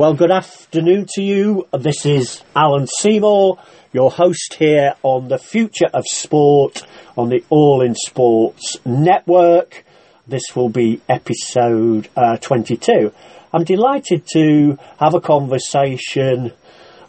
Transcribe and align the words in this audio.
Well, 0.00 0.14
good 0.14 0.30
afternoon 0.30 1.08
to 1.16 1.22
you. 1.22 1.68
This 1.78 2.06
is 2.06 2.42
Alan 2.56 2.86
Seymour, 2.86 3.58
your 3.92 4.10
host 4.10 4.56
here 4.58 4.94
on 5.02 5.28
the 5.28 5.36
Future 5.36 5.90
of 5.92 6.06
Sport 6.06 6.86
on 7.18 7.28
the 7.28 7.44
All 7.50 7.82
in 7.82 7.94
Sports 7.94 8.78
Network. 8.86 9.84
This 10.26 10.56
will 10.56 10.70
be 10.70 11.02
episode 11.06 12.08
uh, 12.16 12.38
22. 12.38 13.12
I'm 13.52 13.64
delighted 13.64 14.24
to 14.32 14.78
have 14.98 15.12
a 15.12 15.20
conversation, 15.20 16.52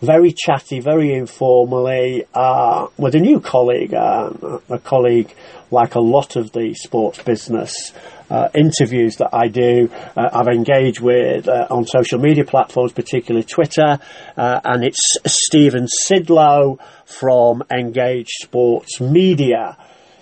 very 0.01 0.33
chatty, 0.35 0.79
very 0.79 1.13
informally, 1.13 2.25
uh, 2.33 2.87
with 2.97 3.15
a 3.15 3.19
new 3.19 3.39
colleague, 3.39 3.93
uh, 3.93 4.31
a 4.69 4.79
colleague 4.79 5.33
like 5.69 5.95
a 5.95 5.99
lot 5.99 6.35
of 6.35 6.51
the 6.51 6.73
sports 6.73 7.21
business 7.23 7.93
uh, 8.29 8.49
interviews 8.55 9.17
that 9.17 9.29
I 9.33 9.47
do, 9.47 9.89
uh, 10.15 10.29
I've 10.33 10.47
engaged 10.47 11.01
with 11.01 11.47
uh, 11.47 11.67
on 11.69 11.85
social 11.85 12.19
media 12.19 12.45
platforms, 12.45 12.93
particularly 12.93 13.45
Twitter, 13.45 13.99
uh, 14.37 14.61
and 14.63 14.83
it's 14.83 15.17
Stephen 15.25 15.87
Sidlo 16.05 16.79
from 17.05 17.63
Engage 17.71 18.29
Sports 18.41 19.01
Media. 19.01 19.77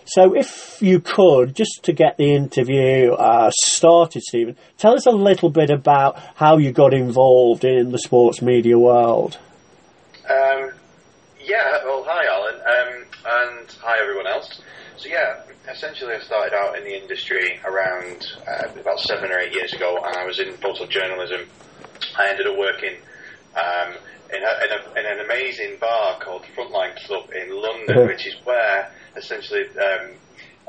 So, 0.06 0.36
if 0.36 0.82
you 0.82 1.02
could, 1.02 1.56
just 1.56 1.82
to 1.84 1.94
get 1.94 2.18
the 2.18 2.34
interview 2.34 3.12
uh, 3.14 3.52
started, 3.54 4.24
Stephen, 4.24 4.58
tell 4.80 4.96
us 4.96 5.06
a 5.06 5.12
little 5.12 5.52
bit 5.52 5.70
about 5.70 6.18
how 6.34 6.58
you 6.58 6.72
got 6.72 6.96
involved 6.96 7.64
in 7.64 7.92
the 7.92 8.00
sports 8.00 8.42
media 8.42 8.78
world. 8.78 9.38
Um, 10.30 10.72
yeah, 11.42 11.84
well, 11.86 12.06
hi, 12.08 12.28
Alan, 12.28 12.56
um, 12.56 13.06
and 13.26 13.72
hi, 13.82 13.98
everyone 14.00 14.28
else. 14.28 14.62
So, 14.98 15.10
yeah, 15.10 15.42
essentially, 15.68 16.14
I 16.14 16.20
started 16.20 16.54
out 16.54 16.78
in 16.78 16.84
the 16.84 17.02
industry 17.02 17.60
around 17.66 18.28
uh, 18.48 18.80
about 18.80 19.00
seven 19.00 19.32
or 19.32 19.40
eight 19.40 19.54
years 19.54 19.74
ago, 19.74 20.04
and 20.06 20.16
I 20.16 20.26
was 20.26 20.40
in 20.40 20.54
photojournalism. 20.56 21.48
I 22.18 22.30
ended 22.30 22.46
up 22.46 22.58
working 22.58 22.98
um, 23.56 23.94
in, 24.32 24.44
a, 24.44 24.66
in, 24.66 24.72
a, 24.72 25.00
in, 25.00 25.20
an 25.20 25.26
amazing 25.26 25.78
bar 25.80 26.20
called 26.20 26.44
Frontline 26.56 26.96
Club 27.06 27.32
in 27.32 27.50
London, 27.50 28.06
which 28.06 28.28
is 28.28 28.36
where 28.44 28.92
essentially 29.16 29.64
um, 29.80 30.12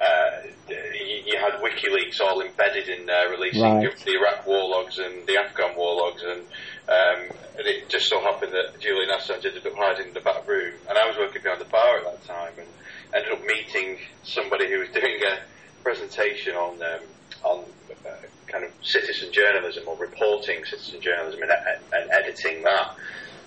uh, 0.01 0.31
you, 0.69 1.23
you, 1.27 1.39
had 1.39 1.61
WikiLeaks 1.61 2.21
all 2.21 2.41
embedded 2.41 2.89
in 2.89 3.05
there, 3.05 3.29
releasing 3.29 3.63
right. 3.63 3.97
the 4.05 4.13
Iraq 4.13 4.47
war 4.47 4.69
logs 4.69 4.99
and 4.99 5.27
the 5.27 5.37
Afghan 5.37 5.77
war 5.77 5.97
logs, 5.97 6.23
and, 6.23 6.47
um, 6.91 7.31
and 7.55 7.67
it 7.67 7.89
just 7.89 8.09
so 8.09 8.21
happened 8.21 8.53
that 8.53 8.81
Julian 8.81 9.11
Assange 9.11 9.47
ended 9.47 9.65
up 9.65 9.75
hiding 9.77 10.09
in 10.09 10.15
the 10.15 10.21
back 10.27 10.47
room, 10.49 10.75
and 10.89 10.99
I 10.99 11.07
was 11.07 11.17
working 11.17 11.43
behind 11.43 11.61
the 11.61 11.71
bar 11.71 11.99
at 11.99 12.05
that 12.05 12.27
time, 12.27 12.59
and 12.59 12.67
ended 13.15 13.31
up 13.31 13.43
meeting 13.47 13.99
somebody 14.25 14.67
who 14.67 14.81
was 14.81 14.89
doing 14.95 15.23
a 15.23 15.39
presentation 15.83 16.57
on 16.57 16.83
um, 16.83 17.05
on 17.45 17.65
uh, 18.05 18.27
kind 18.49 18.65
of 18.65 18.73
citizen 18.83 19.31
journalism 19.33 19.85
or 19.87 19.97
reporting 19.97 20.65
citizen 20.65 21.01
journalism 21.01 21.41
and, 21.43 21.53
and 21.93 22.11
editing 22.11 22.63
that. 22.65 22.97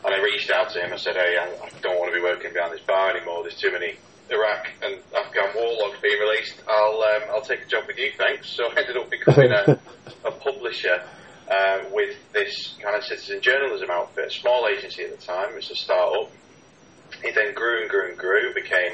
And 0.06 0.14
I 0.14 0.20
reached 0.24 0.52
out 0.52 0.70
to 0.72 0.80
him. 0.80 0.94
I 0.94 0.98
said, 0.98 1.16
"Hey, 1.16 1.36
I, 1.36 1.68
I 1.68 1.70
don't 1.82 2.00
want 2.00 2.14
to 2.14 2.16
be 2.16 2.24
working 2.24 2.54
behind 2.54 2.72
this 2.72 2.86
bar 2.88 3.12
anymore. 3.12 3.44
There's 3.44 3.60
too 3.60 3.72
many 3.72 4.00
Iraq 4.32 4.72
and 4.84 5.04
Afghan 5.12 5.52
war 5.56 5.84
logs 5.84 6.00
being 6.02 6.20
released. 6.20 6.64
I'll 6.64 7.04
um, 7.12 7.24
I'll 7.36 7.44
take 7.44 7.64
a 7.64 7.68
job 7.68 7.84
with 7.88 7.98
you, 7.98 8.12
thanks." 8.18 8.56
So 8.56 8.72
I 8.72 8.80
ended 8.80 8.96
up 8.96 9.12
becoming 9.12 9.52
a, 9.52 9.80
a 10.28 10.32
publisher 10.32 11.04
uh, 11.50 11.80
with 11.92 12.16
this 12.32 12.76
kind 12.82 12.96
of 12.96 13.04
citizen 13.04 13.42
journalism 13.42 13.90
outfit, 13.92 14.28
a 14.28 14.32
small 14.32 14.68
agency 14.68 15.04
at 15.04 15.18
the 15.18 15.26
time. 15.26 15.50
It 15.50 15.56
was 15.56 15.72
a 15.72 15.76
start-up. 15.76 16.32
It 17.24 17.36
then 17.36 17.54
grew 17.54 17.82
and 17.82 17.90
grew 17.90 18.10
and 18.10 18.18
grew, 18.18 18.54
became 18.54 18.94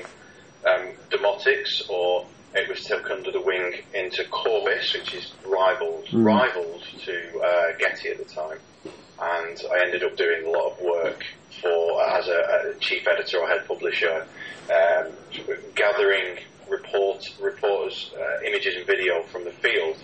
um, 0.66 0.94
Demotix, 1.10 1.90
or 1.90 2.26
it 2.54 2.68
was 2.68 2.84
took 2.84 3.10
under 3.10 3.32
the 3.32 3.42
wing 3.42 3.74
into 3.94 4.24
Corbis, 4.26 4.94
which 4.94 5.14
is 5.14 5.32
rivaled 5.46 6.06
mm. 6.08 6.26
rivaled 6.26 6.84
to 7.06 7.40
uh, 7.40 7.78
Getty 7.78 8.10
at 8.10 8.18
the 8.18 8.26
time. 8.26 8.60
And 9.22 9.62
I 9.72 9.86
ended 9.86 10.04
up 10.04 10.16
doing 10.16 10.46
a 10.46 10.50
lot 10.50 10.72
of 10.72 10.82
work 10.82 11.26
for 11.62 12.02
as 12.04 12.28
a, 12.28 12.72
a 12.72 12.80
chief 12.80 13.06
editor 13.08 13.40
or 13.40 13.48
head 13.48 13.68
publisher, 13.68 14.26
um, 14.74 15.12
gathering 15.76 16.40
report 16.70 17.26
reporters 17.42 18.12
uh, 18.18 18.46
images 18.46 18.76
and 18.76 18.86
video 18.86 19.24
from 19.24 19.44
the 19.44 19.52
field. 19.52 19.98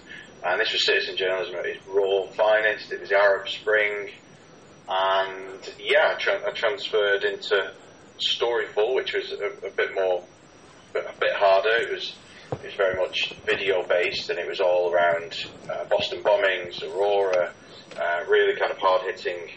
And 0.46 0.62
this 0.62 0.72
was 0.72 0.86
citizen 0.86 1.18
journalism 1.18 1.56
at 1.56 1.66
its 1.66 1.86
raw 1.88 2.28
finest. 2.28 2.92
It 2.92 3.02
was 3.02 3.10
the 3.10 3.18
Arab 3.18 3.50
Spring, 3.50 4.12
and 4.88 5.74
yeah, 5.80 6.14
I, 6.16 6.22
tra- 6.22 6.48
I 6.48 6.52
transferred 6.52 7.24
into 7.24 7.74
Storyful, 8.20 8.94
which 8.94 9.14
was 9.14 9.32
a, 9.32 9.68
a 9.68 9.72
bit 9.72 9.96
more 9.96 10.24
a 10.94 11.20
bit 11.20 11.34
harder. 11.34 11.76
It 11.82 11.92
was 11.92 12.16
it 12.52 12.64
was 12.64 12.74
very 12.76 12.96
much 12.96 13.34
video 13.46 13.88
based, 13.88 14.30
and 14.30 14.38
it 14.38 14.48
was 14.48 14.60
all 14.60 14.94
around 14.94 15.48
uh, 15.68 15.86
Boston 15.86 16.22
bombings, 16.22 16.84
Aurora, 16.84 17.52
uh, 18.00 18.24
really 18.30 18.56
kind 18.60 18.72
of 18.72 18.78
hard 18.78 19.02
hitting 19.02 19.50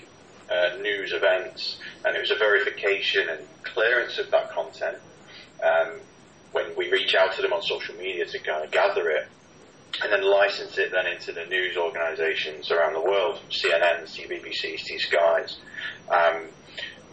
uh, 0.50 0.77
news 0.81 1.12
events, 1.12 1.78
and 2.06 2.16
it 2.16 2.21
was 2.21 2.31
a 2.31 2.37
verification 2.37 3.28
and 3.28 3.41
clearance 3.62 4.19
of 4.19 4.31
that 4.31 4.53
content. 4.53 4.97
Um, 5.62 6.00
when 6.53 6.75
we 6.78 6.91
reach 6.91 7.15
out 7.15 7.34
to 7.34 7.43
them 7.43 7.53
on 7.53 7.62
social 7.62 7.94
media 7.97 8.25
to 8.25 8.38
kind 8.38 8.65
of 8.65 8.71
gather 8.71 9.10
it, 9.10 9.28
and 10.03 10.12
then 10.12 10.22
license 10.22 10.78
it 10.78 10.92
then 10.92 11.06
into 11.06 11.32
the 11.32 11.44
news 11.47 11.76
organisations 11.76 12.70
around 12.70 12.94
the 12.94 13.00
world, 13.00 13.41
CNN, 13.50 14.03
CBBC, 14.04 14.78
C 14.78 14.98
Skies. 14.98 15.59
Um, 16.10 16.47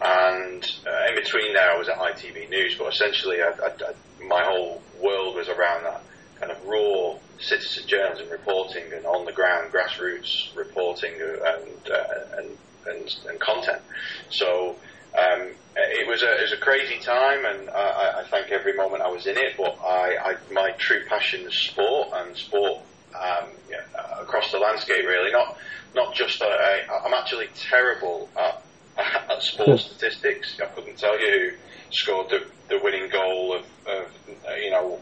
and 0.00 0.64
uh, 0.86 1.08
in 1.08 1.14
between 1.14 1.54
there, 1.54 1.70
I 1.70 1.78
was 1.78 1.88
at 1.88 1.96
ITV 1.96 2.50
News, 2.50 2.76
but 2.78 2.92
essentially, 2.92 3.40
I, 3.40 3.48
I, 3.48 3.68
I 3.68 4.24
my 4.26 4.44
whole 4.44 4.82
world 5.02 5.36
was 5.36 5.48
around 5.48 5.84
that 5.84 6.02
kind 6.38 6.52
of 6.52 6.62
raw 6.64 7.16
citizen 7.38 7.86
journalism 7.86 8.28
reporting 8.30 8.84
and 8.94 9.06
on 9.06 9.24
the 9.24 9.32
ground 9.32 9.72
grassroots 9.72 10.54
reporting 10.56 11.12
and 11.14 11.90
uh, 11.90 12.38
and, 12.38 12.50
and, 12.86 13.16
and 13.28 13.40
content. 13.40 13.82
So 14.30 14.76
um, 15.16 15.50
it 15.76 16.08
was 16.08 16.22
a 16.22 16.38
it 16.38 16.42
was 16.42 16.52
a 16.52 16.58
crazy 16.58 16.98
time, 16.98 17.44
and 17.44 17.70
I, 17.70 18.20
I 18.20 18.24
thank 18.30 18.50
every 18.50 18.74
moment 18.74 19.02
I 19.02 19.08
was 19.08 19.26
in 19.26 19.36
it. 19.36 19.56
But 19.56 19.78
I, 19.82 20.16
I 20.16 20.52
my 20.52 20.70
true 20.72 21.04
passion 21.08 21.46
is 21.46 21.54
sport 21.54 22.08
and 22.14 22.36
sport 22.36 22.80
um, 23.14 23.48
yeah, 23.70 23.82
across 24.20 24.52
the 24.52 24.58
landscape. 24.58 25.04
Really, 25.04 25.32
not 25.32 25.56
not 25.94 26.14
just 26.14 26.40
uh, 26.42 26.46
I, 26.46 26.82
I'm 27.04 27.14
actually 27.14 27.48
terrible 27.54 28.28
at, 28.36 28.62
at 29.30 29.42
sports 29.42 29.84
statistics. 29.84 30.58
I 30.60 30.66
couldn't 30.66 30.98
tell 30.98 31.18
you 31.18 31.50
who 31.50 31.56
scored 31.90 32.30
the, 32.30 32.46
the 32.68 32.80
winning 32.82 33.08
goal 33.10 33.56
of, 33.56 33.64
of 33.86 34.06
uh, 34.48 34.54
you 34.54 34.70
know, 34.70 35.00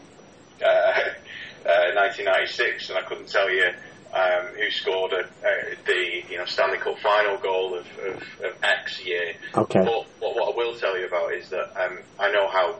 uh, 0.63 0.65
uh, 1.65 1.93
1996, 1.95 2.89
and 2.89 2.99
I 2.99 3.01
couldn't 3.03 3.29
tell 3.29 3.49
you 3.49 3.71
um, 4.15 4.47
who 4.55 4.71
scored 4.71 5.11
a, 5.11 5.25
uh, 5.25 5.75
the 5.85 6.23
you 6.29 6.37
know 6.37 6.45
Stanley 6.45 6.77
Cup 6.77 6.97
final 6.99 7.37
goal 7.37 7.75
of, 7.75 7.85
of, 7.99 8.15
of 8.43 8.63
X 8.63 9.05
year. 9.05 9.33
Okay. 9.53 9.79
But 9.79 10.05
what, 10.19 10.35
what, 10.35 10.53
I 10.53 10.57
will 10.57 10.75
tell 10.79 10.97
you 10.97 11.05
about 11.05 11.33
is 11.33 11.49
that 11.49 11.75
um, 11.79 11.99
I 12.17 12.31
know 12.31 12.47
how 12.47 12.79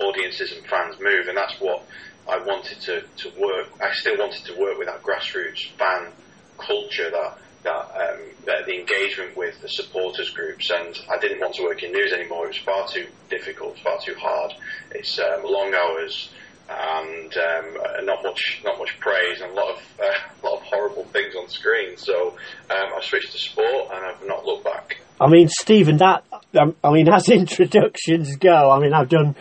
audiences 0.00 0.52
and 0.52 0.66
fans 0.66 0.96
move, 1.00 1.28
and 1.28 1.36
that's 1.36 1.58
what 1.58 1.86
I 2.28 2.38
wanted 2.38 2.80
to, 2.82 3.00
to 3.00 3.40
work. 3.40 3.68
I 3.80 3.92
still 3.94 4.18
wanted 4.18 4.44
to 4.44 4.60
work 4.60 4.78
with 4.78 4.88
that 4.88 5.02
grassroots 5.02 5.70
fan 5.78 6.12
culture 6.58 7.10
that 7.10 7.38
that, 7.62 7.90
um, 7.96 8.20
that 8.44 8.66
the 8.66 8.78
engagement 8.78 9.36
with 9.36 9.60
the 9.60 9.68
supporters 9.68 10.30
groups, 10.30 10.70
and 10.70 10.96
I 11.10 11.18
didn't 11.18 11.40
want 11.40 11.54
to 11.54 11.62
work 11.62 11.82
in 11.82 11.92
news 11.92 12.12
anymore. 12.12 12.44
It 12.44 12.48
was 12.48 12.58
far 12.58 12.86
too 12.86 13.06
difficult, 13.28 13.78
far 13.80 13.98
too 14.00 14.14
hard. 14.14 14.52
It's 14.92 15.18
um, 15.18 15.42
long 15.44 15.74
hours 15.74 16.30
and 16.68 17.36
um, 17.36 18.06
not 18.06 18.22
much, 18.22 18.60
not 18.64 18.78
much 18.78 18.98
praise, 19.00 19.40
and 19.40 19.52
a 19.52 19.54
lot 19.54 19.76
of, 19.76 20.00
uh, 20.00 20.04
a 20.42 20.46
lot 20.46 20.60
of 20.60 20.62
horrible 20.62 21.04
things 21.04 21.34
on 21.36 21.48
screen. 21.48 21.96
So 21.96 22.36
um, 22.70 22.92
I 22.96 23.00
switched 23.02 23.32
to 23.32 23.38
sport, 23.38 23.90
and 23.92 24.04
I've 24.04 24.26
not 24.26 24.44
looked 24.44 24.64
back. 24.64 24.98
I 25.18 25.28
mean, 25.28 25.48
Stephen, 25.48 25.96
that 25.98 26.24
um, 26.58 26.74
I 26.82 26.92
mean, 26.92 27.08
as 27.12 27.28
introductions 27.28 28.36
go, 28.36 28.70
I 28.70 28.78
mean, 28.78 28.92
I've 28.92 29.08
done 29.08 29.34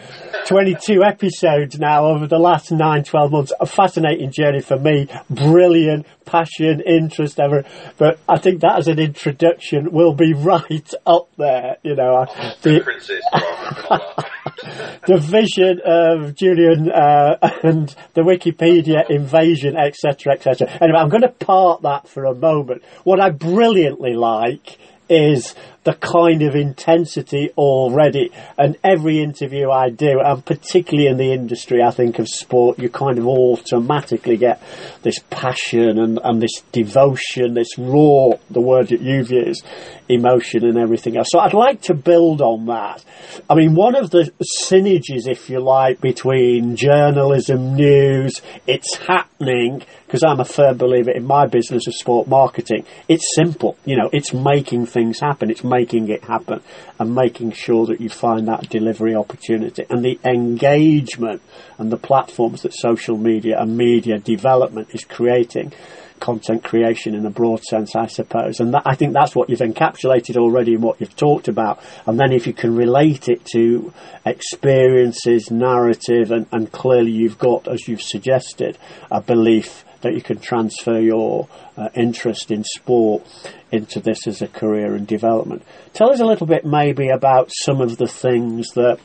22 0.47 1.03
episodes 1.03 1.79
now 1.79 2.05
over 2.07 2.27
the 2.27 2.39
last 2.39 2.71
nine, 2.71 3.03
12 3.03 3.31
months. 3.31 3.53
A 3.59 3.65
fascinating 3.65 4.31
journey 4.31 4.61
for 4.61 4.77
me. 4.77 5.07
Brilliant 5.29 6.05
passion, 6.25 6.81
interest, 6.81 7.39
ever. 7.39 7.63
But 7.97 8.19
I 8.27 8.37
think 8.39 8.61
that 8.61 8.77
as 8.77 8.87
an 8.87 8.99
introduction 8.99 9.91
will 9.91 10.13
be 10.13 10.33
right 10.37 10.91
up 11.05 11.29
there, 11.37 11.77
you 11.83 11.95
know. 11.95 12.25
The, 12.61 14.25
the 15.07 15.17
vision 15.17 15.81
of 15.83 16.35
Julian 16.35 16.91
uh, 16.91 17.37
and 17.63 17.95
the 18.13 18.21
Wikipedia 18.21 19.09
invasion, 19.09 19.75
etc., 19.75 20.33
etc. 20.33 20.69
Anyway, 20.81 20.99
I'm 20.99 21.09
going 21.09 21.23
to 21.23 21.29
part 21.29 21.81
that 21.81 22.07
for 22.07 22.25
a 22.25 22.35
moment. 22.35 22.83
What 23.03 23.19
I 23.19 23.31
brilliantly 23.31 24.13
like 24.13 24.77
is 25.09 25.55
the 25.85 25.93
kind 25.93 26.41
of 26.41 26.55
intensity 26.55 27.51
already. 27.57 28.31
And 28.57 28.75
every 28.83 29.21
interview 29.21 29.69
I 29.69 29.89
do, 29.91 30.19
and 30.19 30.43
particularly 30.43 31.07
in 31.07 31.17
the 31.17 31.31
industry, 31.31 31.81
I 31.81 31.91
think 31.91 32.19
of 32.19 32.27
sport, 32.27 32.79
you 32.79 32.89
kind 32.89 33.19
of 33.19 33.27
automatically 33.27 34.35
get 34.35 34.61
this 35.03 35.19
passion 35.29 35.99
and, 35.99 36.19
and 36.23 36.41
this 36.41 36.61
devotion, 36.71 37.53
this 37.53 37.77
raw, 37.77 38.31
the 38.49 38.61
word 38.61 38.87
that 38.89 38.99
you've 38.99 39.31
used, 39.31 39.63
emotion 40.09 40.65
and 40.65 40.77
everything 40.77 41.17
else. 41.17 41.27
So 41.29 41.39
I'd 41.39 41.53
like 41.53 41.83
to 41.83 41.93
build 41.93 42.41
on 42.41 42.65
that. 42.65 43.03
I 43.47 43.53
mean, 43.53 43.75
one 43.75 43.95
of 43.95 44.09
the 44.09 44.31
synergies, 44.67 45.27
if 45.27 45.49
you 45.51 45.59
like, 45.59 46.01
between 46.01 46.75
journalism, 46.75 47.75
news, 47.75 48.41
it's 48.65 48.95
happening, 48.97 49.83
because 50.07 50.23
I'm 50.23 50.39
a 50.39 50.45
firm 50.45 50.77
believer 50.77 51.11
in 51.11 51.25
my 51.25 51.45
business 51.45 51.87
of 51.87 51.93
sport 51.93 52.27
marketing. 52.27 52.85
It's 53.07 53.35
simple, 53.35 53.77
you 53.85 53.97
know, 53.97 54.09
it's 54.11 54.33
making 54.33 54.87
things 54.87 55.19
happen. 55.19 55.51
It's 55.51 55.63
making 55.63 55.74
it 55.75 56.23
happen 56.23 56.61
and 56.99 57.15
making 57.15 57.51
sure 57.51 57.85
that 57.85 58.01
you 58.01 58.09
find 58.09 58.47
that 58.47 58.69
delivery 58.69 59.15
opportunity 59.15 59.85
and 59.89 60.03
the 60.03 60.19
engagement 60.23 61.41
and 61.77 61.91
the 61.91 61.97
platforms 61.97 62.61
that 62.61 62.73
social 62.73 63.17
media 63.17 63.59
and 63.59 63.77
media 63.77 64.17
development 64.17 64.87
is 64.93 65.03
creating 65.03 65.73
content 66.19 66.63
creation 66.63 67.13
in 67.13 67.25
a 67.25 67.29
broad 67.29 67.63
sense, 67.63 67.95
I 67.95 68.07
suppose. 68.07 68.59
And 68.59 68.73
that, 68.73 68.83
I 68.85 68.95
think 68.95 69.13
that's 69.13 69.35
what 69.35 69.49
you've 69.49 69.59
encapsulated 69.59 70.37
already 70.37 70.73
in 70.75 70.81
what 70.81 70.99
you've 70.99 71.15
talked 71.15 71.47
about. 71.47 71.79
And 72.05 72.19
then 72.19 72.31
if 72.31 72.47
you 72.47 72.53
can 72.53 72.75
relate 72.75 73.27
it 73.27 73.43
to 73.53 73.93
experiences, 74.25 75.51
narrative, 75.51 76.31
and, 76.31 76.47
and 76.51 76.71
clearly 76.71 77.11
you've 77.11 77.37
got, 77.37 77.67
as 77.67 77.87
you've 77.87 78.01
suggested, 78.01 78.77
a 79.11 79.21
belief 79.21 79.83
that 80.05 80.13
you 80.13 80.21
can 80.21 80.37
transfer 80.37 80.99
your 80.99 81.47
uh, 81.77 81.89
interest 81.95 82.51
in 82.51 82.63
sport 82.63 83.25
into 83.71 83.99
this 83.99 84.27
as 84.27 84.43
a 84.43 84.47
career 84.47 84.93
and 84.93 85.07
development. 85.07 85.63
Tell 85.93 86.11
us 86.11 86.19
a 86.19 86.25
little 86.25 86.45
bit 86.45 86.63
maybe 86.63 87.09
about 87.09 87.51
some 87.51 87.81
of 87.81 87.97
the 87.97 88.07
things 88.07 88.67
that 88.75 88.99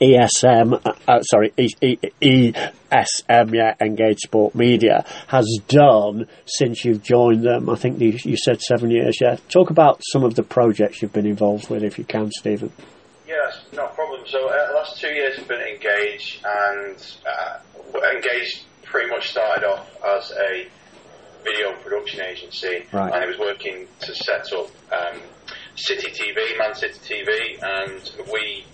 ESM, 0.00 0.80
uh, 0.86 0.94
uh, 1.06 1.22
sorry, 1.22 1.50
ESM, 1.50 3.54
yeah, 3.54 3.74
Engage 3.80 4.20
Sport 4.20 4.54
Media 4.54 5.04
has 5.26 5.46
done 5.68 6.26
since 6.46 6.86
you've 6.86 7.02
joined 7.02 7.44
them. 7.44 7.68
I 7.68 7.74
think 7.74 8.00
you, 8.00 8.18
you 8.24 8.38
said 8.38 8.62
seven 8.62 8.90
years, 8.90 9.18
yeah. 9.20 9.36
Talk 9.48 9.68
about 9.68 10.00
some 10.10 10.24
of 10.24 10.36
the 10.36 10.42
projects 10.42 11.02
you've 11.02 11.12
been 11.12 11.26
involved 11.26 11.68
with, 11.68 11.82
if 11.82 11.98
you 11.98 12.04
can, 12.04 12.30
Stephen. 12.30 12.72
Yes, 13.26 13.60
no 13.74 13.88
problem. 13.88 14.22
So, 14.26 14.48
uh, 14.48 14.68
the 14.68 14.74
last 14.74 14.98
two 14.98 15.12
years 15.12 15.36
have 15.36 15.48
been 15.48 15.60
engaged, 15.60 16.42
and 16.44 16.96
uh, 17.26 17.58
engaged 18.14 18.64
pretty 18.90 19.10
much 19.10 19.30
started 19.30 19.66
off 19.66 19.88
as 20.16 20.30
a 20.32 20.66
video 21.44 21.72
production 21.82 22.20
agency, 22.22 22.84
Right. 22.92 23.12
and 23.14 23.22
it 23.24 23.28
was 23.28 23.38
working 23.38 23.86
to 24.00 24.14
set 24.14 24.52
up 24.52 24.68
um, 24.92 25.20
City 25.76 26.10
TV, 26.10 26.58
Man 26.58 26.74
City 26.74 26.98
TV, 27.22 27.62
and 27.62 28.10
we 28.32 28.64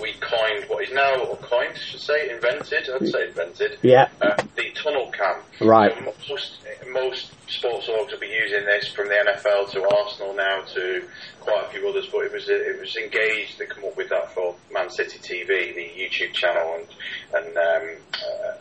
we 0.00 0.12
coined 0.14 0.64
what 0.68 0.82
is 0.84 0.92
now, 0.94 1.14
or 1.24 1.36
coined, 1.36 1.72
I 1.74 1.78
should 1.78 2.00
say, 2.00 2.30
invented. 2.30 2.88
I'd 2.88 3.06
say 3.08 3.28
invented. 3.28 3.78
Yeah. 3.82 4.08
Uh, 4.22 4.34
the 4.56 4.69
tunnel 4.82 5.10
cam. 5.12 5.36
Right. 5.60 5.92
So 5.96 6.34
most, 6.34 6.58
most 6.90 7.32
sports 7.50 7.88
orgs 7.88 8.12
will 8.12 8.18
be 8.18 8.28
using 8.28 8.64
this 8.64 8.88
from 8.88 9.08
the 9.08 9.14
NFL 9.14 9.70
to 9.72 9.88
Arsenal 9.96 10.34
now 10.34 10.62
to 10.74 11.04
quite 11.40 11.64
a 11.66 11.68
few 11.68 11.88
others, 11.88 12.08
but 12.10 12.24
it 12.24 12.32
was 12.32 12.48
it 12.48 12.80
was 12.80 12.96
engaged 12.96 13.58
to 13.58 13.66
come 13.66 13.84
up 13.84 13.96
with 13.96 14.08
that 14.10 14.32
for 14.32 14.54
Man 14.72 14.90
City 14.90 15.18
TV, 15.18 15.74
the 15.74 15.90
YouTube 15.96 16.32
channel, 16.32 16.78
and 16.78 16.86
and 17.34 17.56
um, 17.56 17.96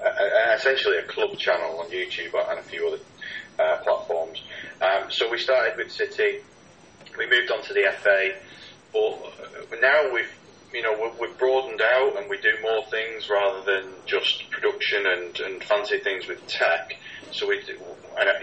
uh, 0.04 0.08
uh, 0.08 0.56
essentially 0.56 0.98
a 0.98 1.04
club 1.04 1.38
channel 1.38 1.80
on 1.80 1.90
YouTube 1.90 2.34
and 2.50 2.60
a 2.60 2.64
few 2.64 2.88
other 2.88 3.00
uh, 3.60 3.78
platforms. 3.84 4.42
Um, 4.82 5.12
so 5.12 5.30
we 5.30 5.38
started 5.38 5.78
with 5.78 5.92
City, 5.92 6.40
we 7.18 7.30
moved 7.30 7.52
on 7.52 7.62
to 7.64 7.74
the 7.74 7.92
FA, 8.02 8.32
but 8.94 9.82
now 9.82 10.14
we've 10.14 10.39
you 10.74 10.82
know 10.82 11.12
we've, 11.20 11.38
broadened 11.38 11.82
out 11.82 12.18
and 12.18 12.30
we 12.30 12.38
do 12.38 12.52
more 12.62 12.84
things 12.92 13.30
rather 13.30 13.62
than 13.64 13.92
just 14.06 14.50
production 14.52 15.06
and, 15.06 15.40
and 15.40 15.64
fancy 15.64 16.00
things 16.00 16.28
with 16.28 16.46
tech. 16.48 16.94
So 17.32 17.48
we 17.48 17.62
do, 17.62 17.78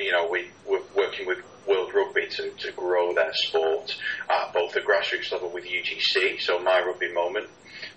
you 0.01 0.13
know 0.13 0.29
we 0.31 0.51
we're 0.67 0.81
working 0.97 1.27
with 1.27 1.39
World 1.67 1.93
Rugby 1.95 2.27
to, 2.29 2.51
to 2.51 2.73
grow 2.73 3.15
their 3.15 3.33
sport 3.33 3.97
at 4.31 4.53
both 4.53 4.73
the 4.73 4.81
grassroots 4.81 5.33
level 5.33 5.51
with 5.51 5.65
UGC, 5.65 6.41
so 6.41 6.59
My 6.61 6.81
Rugby 6.81 7.13
Moment. 7.13 7.49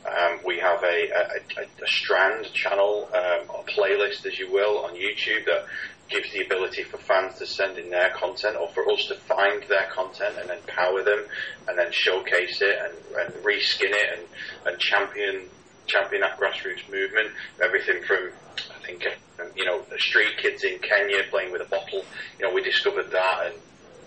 Um, 0.06 0.40
we 0.46 0.58
have 0.60 0.84
a, 0.84 1.10
a, 1.10 1.62
a, 1.62 1.84
a 1.84 1.88
Strand 1.88 2.52
channel, 2.54 3.10
um, 3.14 3.50
or 3.50 3.64
playlist, 3.66 4.26
as 4.26 4.40
you 4.40 4.52
will, 4.52 4.80
on 4.86 4.96
YouTube 4.96 5.46
that 5.46 5.66
gives 6.10 6.32
the 6.34 6.42
ability 6.42 6.84
for 6.84 6.98
fans 6.98 7.38
to 7.38 7.46
send 7.46 7.78
in 7.78 7.90
their 7.90 8.10
content 8.12 8.58
or 8.58 8.68
for 8.70 8.90
us 8.92 9.06
to 9.06 9.16
find 9.16 9.64
their 9.64 9.88
content 9.92 10.36
and 10.40 10.50
then 10.50 10.60
power 10.68 11.04
them 11.04 11.24
and 11.68 11.78
then 11.78 11.92
showcase 11.92 12.62
it 12.62 12.78
and, 12.84 12.94
and 13.20 13.44
reskin 13.44 13.92
it 13.92 14.20
and, 14.20 14.28
and 14.68 14.80
champion 14.80 15.48
champion 15.86 16.22
that 16.22 16.40
grassroots 16.40 16.90
movement. 16.92 17.32
Everything 17.64 18.04
from 18.04 18.30
I 18.76 18.86
think 18.86 19.06
uh, 19.40 19.44
you 19.56 19.66
know 19.66 19.84
street 19.98 20.38
kids 20.38 20.64
in 20.64 20.80
Kenya 20.80 21.24
playing 21.30 21.52
with 21.52 21.62
a 21.62 21.70
bottle. 21.70 22.04
You 22.40 22.48
know 22.48 22.54
we 22.54 22.64
discovered 22.64 23.12
that 23.12 23.46
and 23.46 23.56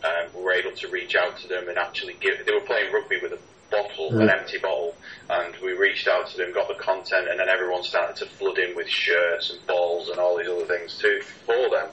um, 0.05 0.35
we 0.35 0.43
were 0.43 0.53
able 0.53 0.73
to 0.73 0.89
reach 0.89 1.15
out 1.15 1.39
to 1.39 1.49
them 1.49 1.69
and 1.69 1.79
actually 1.79 2.15
give. 2.21 2.45
They 2.45 2.53
were 2.53 2.67
playing 2.67 2.93
rugby 2.93 3.19
with 3.23 3.33
a 3.33 3.39
bottle, 3.73 4.21
an 4.21 4.31
empty 4.31 4.59
bottle, 4.59 4.95
and 5.29 5.57
we 5.65 5.73
reached 5.73 6.07
out 6.07 6.29
to 6.29 6.37
them, 6.37 6.53
got 6.53 6.69
the 6.69 6.75
content, 6.75 7.27
and 7.29 7.41
then 7.41 7.49
everyone 7.49 7.83
started 7.83 8.15
to 8.17 8.27
flood 8.27 8.59
in 8.59 8.77
with 8.77 8.89
shirts 8.89 9.51
and 9.51 9.67
balls 9.67 10.09
and 10.11 10.21
all 10.21 10.39
these 10.39 10.49
other 10.49 10.67
things 10.67 10.97
too 10.99 11.21
for 11.47 11.71
them, 11.71 11.89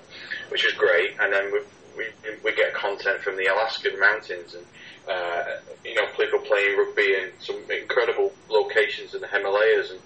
which 0.49 0.63
was 0.63 0.73
great. 0.73 1.17
And 1.19 1.33
then 1.33 1.51
we 1.51 1.59
we, 1.97 2.05
we 2.43 2.55
get 2.55 2.73
content 2.73 3.21
from 3.21 3.35
the 3.35 3.47
Alaskan 3.47 3.99
mountains 3.99 4.55
and 4.55 4.65
uh, 5.09 5.43
you 5.83 5.95
know 5.95 6.05
people 6.15 6.39
playing 6.39 6.77
rugby 6.77 7.13
in 7.15 7.31
some 7.39 7.59
incredible 7.69 8.31
locations 8.49 9.15
in 9.15 9.21
the 9.21 9.27
Himalayas, 9.27 9.91
and 9.91 9.99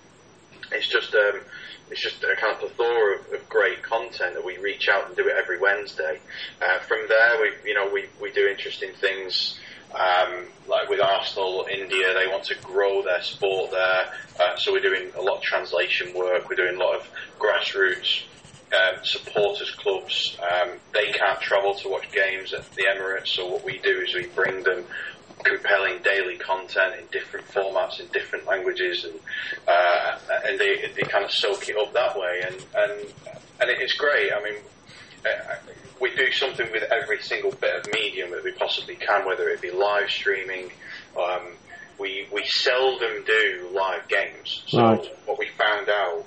it's 0.72 0.88
just 0.88 1.14
um, 1.14 1.42
it's 1.90 2.02
just 2.02 2.24
a 2.24 2.36
kind 2.40 2.54
of 2.54 2.60
plethora 2.60 3.20
of, 3.20 3.34
of 3.34 3.50
great 3.50 3.84
content 3.84 4.34
that 4.36 4.46
we 4.46 4.58
reach 4.58 4.88
out 4.90 5.08
and 5.08 5.16
do 5.16 5.28
it 5.28 5.36
every 5.38 5.60
Wednesday. 5.60 6.20
Uh, 6.62 6.80
from 6.80 7.00
there, 7.08 7.42
we 7.42 7.70
you 7.70 7.76
know 7.76 7.92
we, 7.94 8.06
we 8.22 8.32
do 8.32 8.48
interesting 8.48 8.92
things. 9.00 9.60
Um, 9.94 10.48
like 10.68 10.90
with 10.90 11.00
Arsenal, 11.00 11.68
India, 11.72 12.14
they 12.14 12.28
want 12.28 12.46
to 12.46 12.56
grow 12.64 13.04
their 13.04 13.22
sport 13.22 13.72
there, 13.72 14.14
uh, 14.40 14.56
so 14.58 14.72
we're 14.72 14.82
doing 14.82 15.12
a 15.18 15.22
lot 15.22 15.38
of 15.38 15.44
translation 15.44 16.14
work. 16.14 16.50
We're 16.50 16.56
doing 16.56 16.76
a 16.76 16.80
lot 16.80 16.96
of 16.96 17.10
grassroots 17.40 18.24
um, 18.74 19.04
supporters 19.04 19.72
clubs. 19.72 20.38
Um, 20.42 20.72
they 20.94 21.12
can't 21.12 21.40
travel 21.42 21.76
to 21.76 21.90
watch 21.90 22.12
games 22.12 22.54
at 22.54 22.70
the 22.72 22.84
Emirates, 22.84 23.28
so 23.28 23.46
what 23.48 23.64
we 23.64 23.78
do 23.80 24.00
is 24.00 24.16
we 24.16 24.28
bring 24.28 24.64
them 24.64 24.86
compelling 25.44 26.02
daily 26.02 26.38
content 26.38 26.96
in 27.00 27.06
different 27.12 27.46
formats 27.48 28.00
in 28.00 28.08
different 28.08 28.46
languages, 28.46 29.06
and 29.06 29.20
uh, 29.68 30.18
and 30.46 30.60
they 30.60 30.92
they 30.96 31.04
kind 31.04 31.26
of 31.26 31.32
soak 31.32 31.68
it 31.70 31.78
up 31.78 31.94
that 31.94 32.18
way, 32.18 32.42
and 32.46 32.56
and 32.76 33.14
and 33.62 33.70
it's 33.70 33.94
great. 33.94 34.32
I 34.34 34.44
mean. 34.44 34.62
Uh, 35.26 35.56
we 36.02 36.16
do 36.16 36.32
something 36.32 36.70
with 36.72 36.84
every 36.92 37.22
single 37.22 37.52
bit 37.52 37.76
of 37.80 37.86
medium 37.92 38.32
that 38.32 38.44
we 38.44 38.52
possibly 38.52 38.96
can, 38.96 39.26
whether 39.26 39.48
it 39.50 39.62
be 39.62 39.72
live 39.72 40.10
streaming. 40.10 40.70
Um, 41.18 41.54
we 42.00 42.28
we 42.34 42.44
seldom 42.46 43.24
do 43.26 43.70
live 43.74 44.08
games. 44.08 44.64
So 44.68 44.82
Right. 44.82 45.18
what 45.26 45.38
we 45.40 45.48
found 45.58 45.90
out 45.90 46.26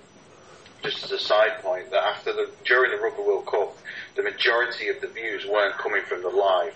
just 0.83 1.03
as 1.05 1.11
a 1.13 1.19
side 1.19 1.61
point, 1.63 1.91
that 1.91 2.03
after 2.05 2.33
the 2.33 2.51
during 2.65 2.91
the 2.93 3.03
Rugby 3.03 3.23
World 3.23 3.47
Cup, 3.47 3.77
the 4.15 4.23
majority 4.23 4.89
of 4.89 5.01
the 5.01 5.09
views 5.09 5.45
weren't 5.47 5.77
coming 5.79 6.03
from 6.09 6.23
the 6.23 6.29
live 6.31 6.75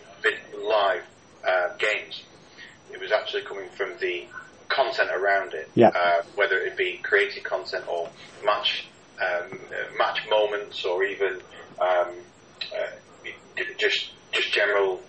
live 0.63 1.05
uh, 1.47 1.77
games. 1.79 2.23
It 2.93 3.01
was 3.01 3.13
actually 3.13 3.43
coming 3.43 3.69
from 3.71 3.97
the 4.01 4.27
content 4.69 5.11
around 5.11 5.55
it, 5.55 5.71
Yeah. 5.75 5.89
uh, 5.89 6.23
whether 6.35 6.59
it 6.59 6.77
be 6.77 6.99
creative 7.03 7.45
content 7.45 7.85
or 7.89 8.09
match 8.45 8.89
um, 9.21 9.53
uh, 9.53 9.97
match 9.99 10.21
moments, 10.29 10.85
or 10.85 11.05
even 11.05 11.41
um, 11.81 12.15
uh, 12.77 13.63
just 13.79 14.11
just 14.33 14.53
general. 14.53 15.01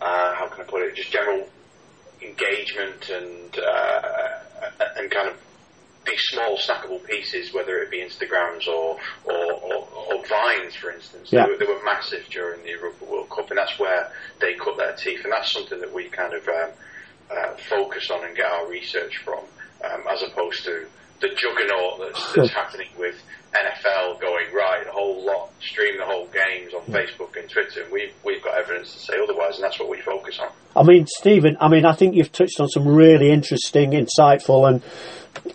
Uh, 0.00 0.34
how 0.34 0.46
can 0.48 0.64
I 0.64 0.68
put 0.68 0.82
it? 0.82 0.94
Just 0.94 1.10
general 1.10 1.48
engagement 2.22 3.08
and 3.10 3.58
uh, 3.58 4.02
and 4.96 5.10
kind 5.10 5.28
of 5.28 5.36
these 6.06 6.20
small 6.30 6.56
snackable 6.56 7.04
pieces, 7.04 7.52
whether 7.52 7.78
it 7.78 7.90
be 7.90 7.98
Instagrams 7.98 8.66
or 8.66 8.98
or, 9.24 9.52
or, 9.52 9.88
or 10.14 10.26
Vines, 10.26 10.74
for 10.76 10.90
instance, 10.90 11.32
Yeah. 11.32 11.44
they, 11.44 11.52
were, 11.52 11.58
they 11.58 11.66
were 11.66 11.82
massive 11.84 12.24
during 12.30 12.62
the 12.64 12.74
Rugby 12.76 13.06
World 13.06 13.28
Cup, 13.30 13.50
and 13.50 13.58
that's 13.58 13.78
where 13.78 14.10
they 14.40 14.54
cut 14.54 14.76
their 14.76 14.94
teeth, 14.94 15.20
and 15.24 15.32
that's 15.32 15.52
something 15.52 15.80
that 15.80 15.92
we 15.92 16.08
kind 16.08 16.32
of 16.34 16.46
um, 16.48 16.70
uh, 17.30 17.56
focus 17.68 18.10
on 18.10 18.24
and 18.24 18.36
get 18.36 18.46
our 18.50 18.68
research 18.68 19.18
from, 19.24 19.40
um, 19.84 20.02
as 20.10 20.22
opposed 20.22 20.64
to 20.64 20.86
the 21.20 21.28
juggernaut 21.28 21.98
that's, 22.00 22.32
that's 22.32 22.50
happening 22.52 22.88
with 22.98 23.16
NFL 23.54 24.20
going 24.20 24.52
right, 24.54 24.84
the 24.84 24.92
whole 24.92 25.24
lot, 25.24 25.50
stream 25.60 25.96
the 25.98 26.04
whole 26.04 26.26
games 26.26 26.74
on 26.74 26.82
hmm. 26.82 26.92
Facebook 26.92 27.36
and 27.38 27.48
Twitter, 27.48 27.82
and 27.82 27.92
we've 27.92 28.12
we've 28.24 28.42
got 28.42 28.58
evidence 28.58 28.92
to 28.92 28.98
say 28.98 29.14
otherwise, 29.22 29.56
and 29.56 29.64
that's 29.64 29.78
what 29.80 29.88
we 29.88 30.00
focus 30.00 30.38
on. 30.38 30.48
I 30.76 30.86
mean, 30.86 31.06
Stephen, 31.06 31.56
I 31.60 31.68
mean, 31.68 31.84
I 31.84 31.92
think 31.92 32.14
you've 32.14 32.32
touched 32.32 32.60
on 32.60 32.68
some 32.68 32.86
really 32.86 33.30
interesting, 33.30 33.92
insightful, 33.92 34.68
and 34.68 34.82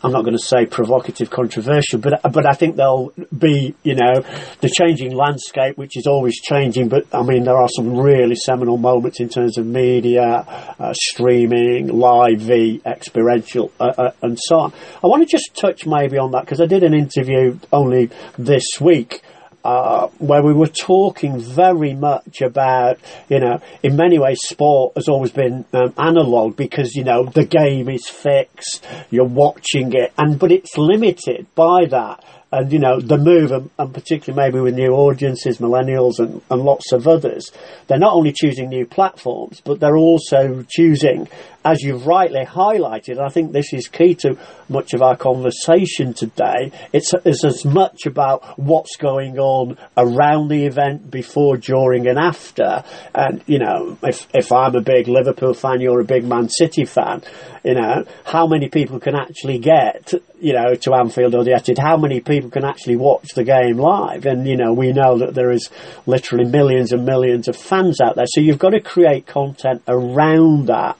I'm 0.04 0.12
not 0.12 0.24
going 0.24 0.38
to 0.38 0.44
say 0.44 0.66
provocative, 0.66 1.30
controversial, 1.30 2.00
but 2.00 2.22
but 2.32 2.46
I 2.46 2.54
think 2.54 2.75
there'll 2.75 3.13
be, 3.38 3.75
you 3.84 3.96
know, 3.96 4.24
the 4.62 4.70
changing 4.70 5.16
landscape, 5.16 5.78
which 5.78 5.98
is 5.98 6.08
always 6.08 6.40
changing. 6.42 6.90
But 6.90 7.06
I 7.13 7.24
mean, 7.24 7.44
there 7.44 7.58
are 7.58 7.70
some 7.70 7.96
really 7.98 8.36
seminal 8.36 8.78
moments 8.78 9.20
in 9.20 9.30
terms 9.30 9.58
of 9.58 9.66
media, 9.66 10.46
uh, 10.80 10.94
streaming, 10.94 11.88
live, 11.88 12.40
v, 12.40 12.82
experiential, 12.86 13.72
uh, 13.80 13.94
uh, 13.98 14.12
and 14.22 14.38
so 14.40 14.60
on. 14.60 14.74
I 15.04 15.08
want 15.08 15.28
to 15.28 15.30
just 15.30 15.56
touch 15.56 15.86
maybe 15.86 16.18
on 16.18 16.32
that 16.32 16.46
because 16.46 16.62
I 16.62 16.66
did 16.66 16.84
an 16.84 16.94
interview 16.94 17.60
only 17.72 18.10
this 18.38 18.66
week 18.80 19.22
uh, 19.63 20.08
where 20.20 20.43
we 20.43 20.53
were 20.53 20.67
talking 20.67 21.39
very 21.39 21.93
much 21.93 22.41
about, 22.41 23.00
you 23.29 23.39
know, 23.39 23.62
in 23.82 23.96
many 23.96 24.20
ways 24.20 24.39
sport 24.43 24.93
has 24.96 25.08
always 25.08 25.32
been 25.32 25.65
um, 25.74 25.93
analog 25.98 26.55
because, 26.55 26.96
you 26.96 27.03
know, 27.03 27.25
the 27.25 27.46
game 27.46 27.89
is 27.89 28.08
fixed, 28.08 28.86
you're 29.10 29.25
watching 29.25 29.93
it, 29.93 30.12
and 30.17 30.38
but 30.38 30.51
it's 30.51 30.77
limited 30.77 31.48
by 31.55 31.86
that 31.86 32.24
and 32.53 32.72
you 32.72 32.77
know 32.77 33.00
the 33.00 33.17
move, 33.17 33.51
and, 33.51 33.69
and, 33.79 33.91
particularly 33.93 34.45
maybe 34.45 34.62
with 34.62 34.75
new 34.75 34.91
audiences, 34.91 35.57
millennials, 35.57 36.19
and, 36.19 36.39
and 36.51 36.62
lots 36.62 36.91
of 36.91 37.07
others, 37.07 37.51
they're 37.88 37.98
not 37.98 38.13
only 38.13 38.31
choosing 38.31 38.69
new 38.69 38.86
platforms, 38.86 39.60
but 39.65 39.79
they're 39.79 39.98
also 39.98 40.63
choosing, 40.69 41.27
as 41.65 41.81
you've 41.81 42.05
rightly 42.05 42.45
highlighted. 42.45 43.19
I 43.19 43.29
think 43.29 43.53
this 43.53 43.74
is 43.74 43.88
key 43.88 44.13
to 44.15 44.38
much 44.69 44.93
of 44.93 45.01
our 45.01 45.17
conversation 45.17 46.13
today. 46.13 46.72
It's, 46.93 47.12
it's 47.25 47.43
as 47.43 47.65
much 47.65 48.05
about 48.05 48.60
what's 48.60 48.98
going 48.98 49.39
on 49.39 49.77
around 49.98 50.50
the 50.50 50.67
event, 50.67 51.10
before, 51.10 51.57
during, 51.57 52.07
and 52.07 52.19
after. 52.19 52.83
And 53.15 53.41
you 53.48 53.57
know, 53.57 53.98
if 54.03 54.27
if 54.31 54.51
I'm 54.51 54.75
a 54.75 54.81
big 54.81 55.07
Liverpool 55.07 55.55
fan, 55.55 55.81
you're 55.81 56.01
a 56.01 56.05
big 56.05 56.24
Man 56.24 56.50
City 56.50 56.86
fan. 56.86 57.24
You 57.63 57.74
know, 57.75 58.05
how 58.25 58.45
many 58.45 58.69
people 58.69 59.00
can 59.00 59.15
actually 59.15 59.57
get, 59.57 60.13
you 60.43 60.53
know, 60.53 60.75
to 60.75 60.93
Anfield 60.93 61.33
or 61.35 61.43
the 61.43 61.51
Etihad? 61.51 61.77
How 61.79 61.95
many 61.95 62.19
people 62.19 62.50
can 62.50 62.65
actually 62.65 62.97
watch 62.97 63.29
the 63.33 63.45
game 63.45 63.77
live? 63.77 64.25
And, 64.25 64.45
you 64.45 64.57
know, 64.57 64.73
we 64.73 64.91
know 64.91 65.17
that 65.19 65.33
there 65.33 65.51
is 65.51 65.69
literally 66.05 66.43
millions 66.45 66.91
and 66.91 67.05
millions 67.05 67.47
of 67.47 67.55
fans 67.55 68.01
out 68.01 68.15
there. 68.15 68.25
So 68.27 68.41
you've 68.41 68.59
got 68.59 68.71
to 68.71 68.81
create 68.81 69.25
content 69.25 69.81
around 69.88 70.67
that. 70.67 70.97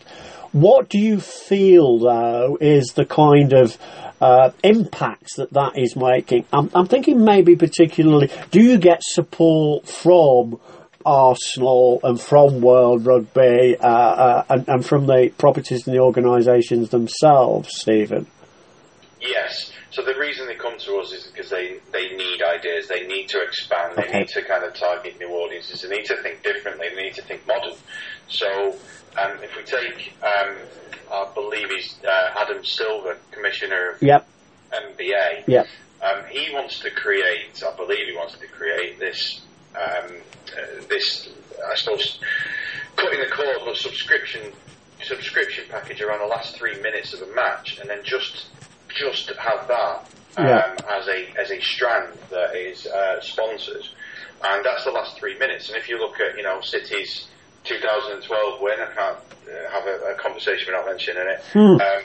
What 0.54 0.88
do 0.88 0.98
you 0.98 1.20
feel, 1.20 2.00
though, 2.00 2.58
is 2.62 2.94
the 2.94 3.06
kind 3.06 3.54
of 3.54 3.78
uh, 4.22 4.52
impacts 4.64 5.36
that 5.36 5.52
that 5.52 5.74
is 5.78 5.96
making? 5.96 6.46
I'm, 6.54 6.70
I'm 6.74 6.88
thinking 6.88 7.26
maybe 7.26 7.58
particularly, 7.58 8.32
do 8.52 8.62
you 8.62 8.78
get 8.78 9.04
support 9.04 9.88
from 9.88 10.60
Arsenal 11.06 12.00
and 12.04 12.22
from 12.22 12.62
World 12.62 13.06
Rugby 13.06 13.76
uh, 13.78 13.88
uh, 13.88 14.46
and, 14.50 14.70
and, 14.70 14.86
from 14.86 15.06
the 15.06 15.34
properties 15.38 15.86
and 15.86 15.96
the 15.96 16.02
organisations 16.02 16.90
themselves, 16.90 17.70
Stephen? 17.72 18.28
Yes. 19.24 19.72
So 19.92 20.04
the 20.04 20.16
reason 20.16 20.48
they 20.48 20.56
come 20.56 20.78
to 20.80 20.98
us 20.98 21.14
is 21.14 21.28
because 21.28 21.50
they, 21.50 21.80
they 21.92 22.16
need 22.16 22.42
ideas, 22.44 22.88
they 22.88 23.08
need 23.08 23.30
to 23.30 23.42
expand, 23.42 23.96
they 23.96 24.04
okay. 24.04 24.20
need 24.20 24.28
to 24.30 24.44
kind 24.44 24.64
of 24.64 24.74
target 24.74 25.18
new 25.20 25.30
audiences, 25.30 25.82
they 25.82 25.96
need 25.96 26.06
to 26.06 26.18
think 26.22 26.44
differently, 26.44 26.88
they 26.94 27.04
need 27.04 27.14
to 27.16 27.22
think 27.22 27.46
modern. 27.48 27.74
So 28.28 28.76
um, 29.18 29.32
if 29.42 29.56
we 29.56 29.64
take, 29.64 30.14
um, 30.22 30.56
I 31.12 31.30
believe 31.34 31.70
he's 31.70 31.96
uh, 32.06 32.36
Adam 32.40 32.66
Silver, 32.66 33.18
Commissioner 33.32 33.92
of 33.92 34.02
yep. 34.02 34.28
NBA, 34.74 35.48
yep. 35.48 35.68
Um, 36.02 36.24
he 36.30 36.54
wants 36.54 36.80
to 36.82 36.92
create, 36.92 37.64
I 37.66 37.76
believe 37.78 38.08
he 38.10 38.16
wants 38.16 38.36
to 38.36 38.48
create 38.48 39.00
this 39.00 39.42
um, 39.76 40.12
uh, 40.56 40.86
this, 40.88 41.30
I 41.72 41.76
suppose, 41.76 42.20
cutting 42.96 43.20
the 43.20 43.34
cord, 43.34 43.58
but 43.66 43.76
subscription 43.76 44.54
subscription 45.02 45.66
package 45.70 46.02
around 46.02 46.20
the 46.20 46.28
last 46.28 46.56
three 46.56 46.80
minutes 46.82 47.14
of 47.14 47.22
a 47.28 47.34
match, 47.34 47.78
and 47.80 47.90
then 47.90 48.00
just 48.04 48.48
just 48.94 49.30
have 49.30 49.68
that 49.68 50.10
um, 50.38 50.46
yeah. 50.46 50.76
as 50.90 51.08
a 51.08 51.40
as 51.40 51.52
a 51.52 51.62
strand 51.62 52.18
that 52.30 52.56
is 52.56 52.88
uh, 52.88 53.22
sponsored, 53.22 53.88
and 54.48 54.66
that's 54.66 54.84
the 54.86 54.92
last 54.92 55.18
three 55.18 55.38
minutes. 55.38 55.70
And 55.70 55.78
if 55.78 55.90
you 55.90 56.00
look 56.00 56.20
at 56.20 56.38
you 56.38 56.44
know 56.44 56.62
City's 56.62 57.28
2012 57.66 58.62
win, 58.62 58.80
I 58.80 58.86
can't 58.94 59.18
uh, 59.18 59.72
have 59.72 59.88
a, 59.88 60.14
a, 60.14 60.16
conversation 60.16 60.68
without 60.68 60.86
mentioning 60.86 61.24
it. 61.28 61.40
Hmm. 61.54 61.60
Um, 61.60 62.04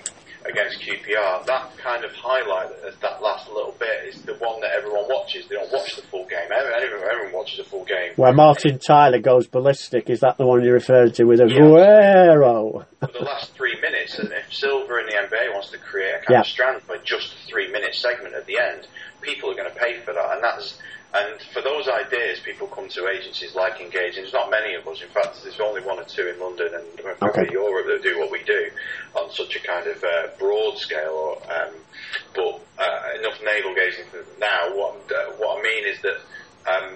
against 0.49 0.81
QPR, 0.81 1.45
that 1.47 1.77
kind 1.79 2.05
of 2.05 2.13
highlight, 2.13 2.71
that 3.01 3.23
last 3.23 3.49
little 3.49 3.75
bit, 3.79 4.09
is 4.09 4.23
the 4.23 4.35
one 4.35 4.61
that 4.61 4.71
everyone 4.77 5.05
watches. 5.09 5.47
They 5.49 5.57
don't 5.57 5.71
watch 5.73 5.97
the 5.97 6.03
full 6.03 6.27
game. 6.27 6.49
Everyone, 6.51 7.03
everyone 7.11 7.33
watches 7.33 7.59
the 7.59 7.65
full 7.65 7.85
game. 7.85 8.13
Where 8.17 8.33
Martin 8.33 8.79
Tyler 8.79 9.19
goes 9.19 9.47
ballistic, 9.47 10.11
is 10.11 10.21
that 10.21 10.39
the 10.39 10.47
one 10.47 10.65
you 10.65 10.73
referred 10.73 11.15
to 11.15 11.25
with 11.25 11.41
Aguero? 11.41 12.85
Yeah. 13.01 13.07
For 13.07 13.19
the 13.19 13.25
last 13.25 13.55
three 13.55 13.79
minutes, 13.81 14.19
and 14.19 14.33
if 14.33 14.53
Silver 14.53 15.01
in 15.01 15.07
the 15.07 15.13
NBA 15.13 15.53
wants 15.53 15.71
to 15.71 15.79
create 15.79 16.11
a 16.11 16.19
kind 16.19 16.31
yeah. 16.31 16.41
of 16.41 16.47
strand 16.47 16.83
for 16.83 16.97
just 16.99 17.35
a 17.35 17.49
three 17.49 17.71
minute 17.71 17.95
segment 17.95 18.35
at 18.35 18.47
the 18.47 18.59
end, 18.59 18.87
people 19.21 19.51
are 19.51 19.55
going 19.55 19.73
to 19.73 19.79
pay 19.79 20.01
for 20.01 20.15
that, 20.15 20.33
and 20.35 20.43
that's 20.43 20.79
and 21.15 21.41
for 21.55 21.63
those 21.63 21.89
ideas, 21.89 22.41
people 22.41 22.67
come 22.67 22.89
to 22.91 23.09
agencies 23.09 23.55
like 23.55 23.81
Engage, 23.81 24.17
and 24.17 24.25
there's 24.25 24.35
not 24.35 24.51
many 24.51 24.75
of 24.75 24.87
us. 24.87 25.01
In 25.01 25.09
fact, 25.09 25.43
there's 25.43 25.59
only 25.59 25.81
one 25.81 25.99
or 25.99 26.05
two 26.05 26.29
in 26.29 26.39
London 26.39 26.69
and 26.75 27.01
okay. 27.23 27.49
Europe 27.51 27.87
that 27.87 28.03
do 28.03 28.19
what 28.19 28.31
we 28.31 28.43
do 28.45 28.71
on 29.15 29.31
such 29.31 29.57
a 29.57 29.61
kind 29.61 29.87
of 29.87 30.05
uh, 30.05 30.29
broad 30.39 30.77
scale. 30.77 31.11
Or, 31.11 31.37
um, 31.51 31.75
but 32.35 32.61
uh, 32.79 33.19
enough 33.21 33.41
navel 33.43 33.75
gazing 33.75 34.05
for 34.11 34.25
now. 34.39 34.77
What, 34.77 35.11
uh, 35.11 35.33
what 35.39 35.59
I 35.59 35.63
mean 35.63 35.87
is 35.87 36.03
that 36.03 36.19
um, 36.71 36.95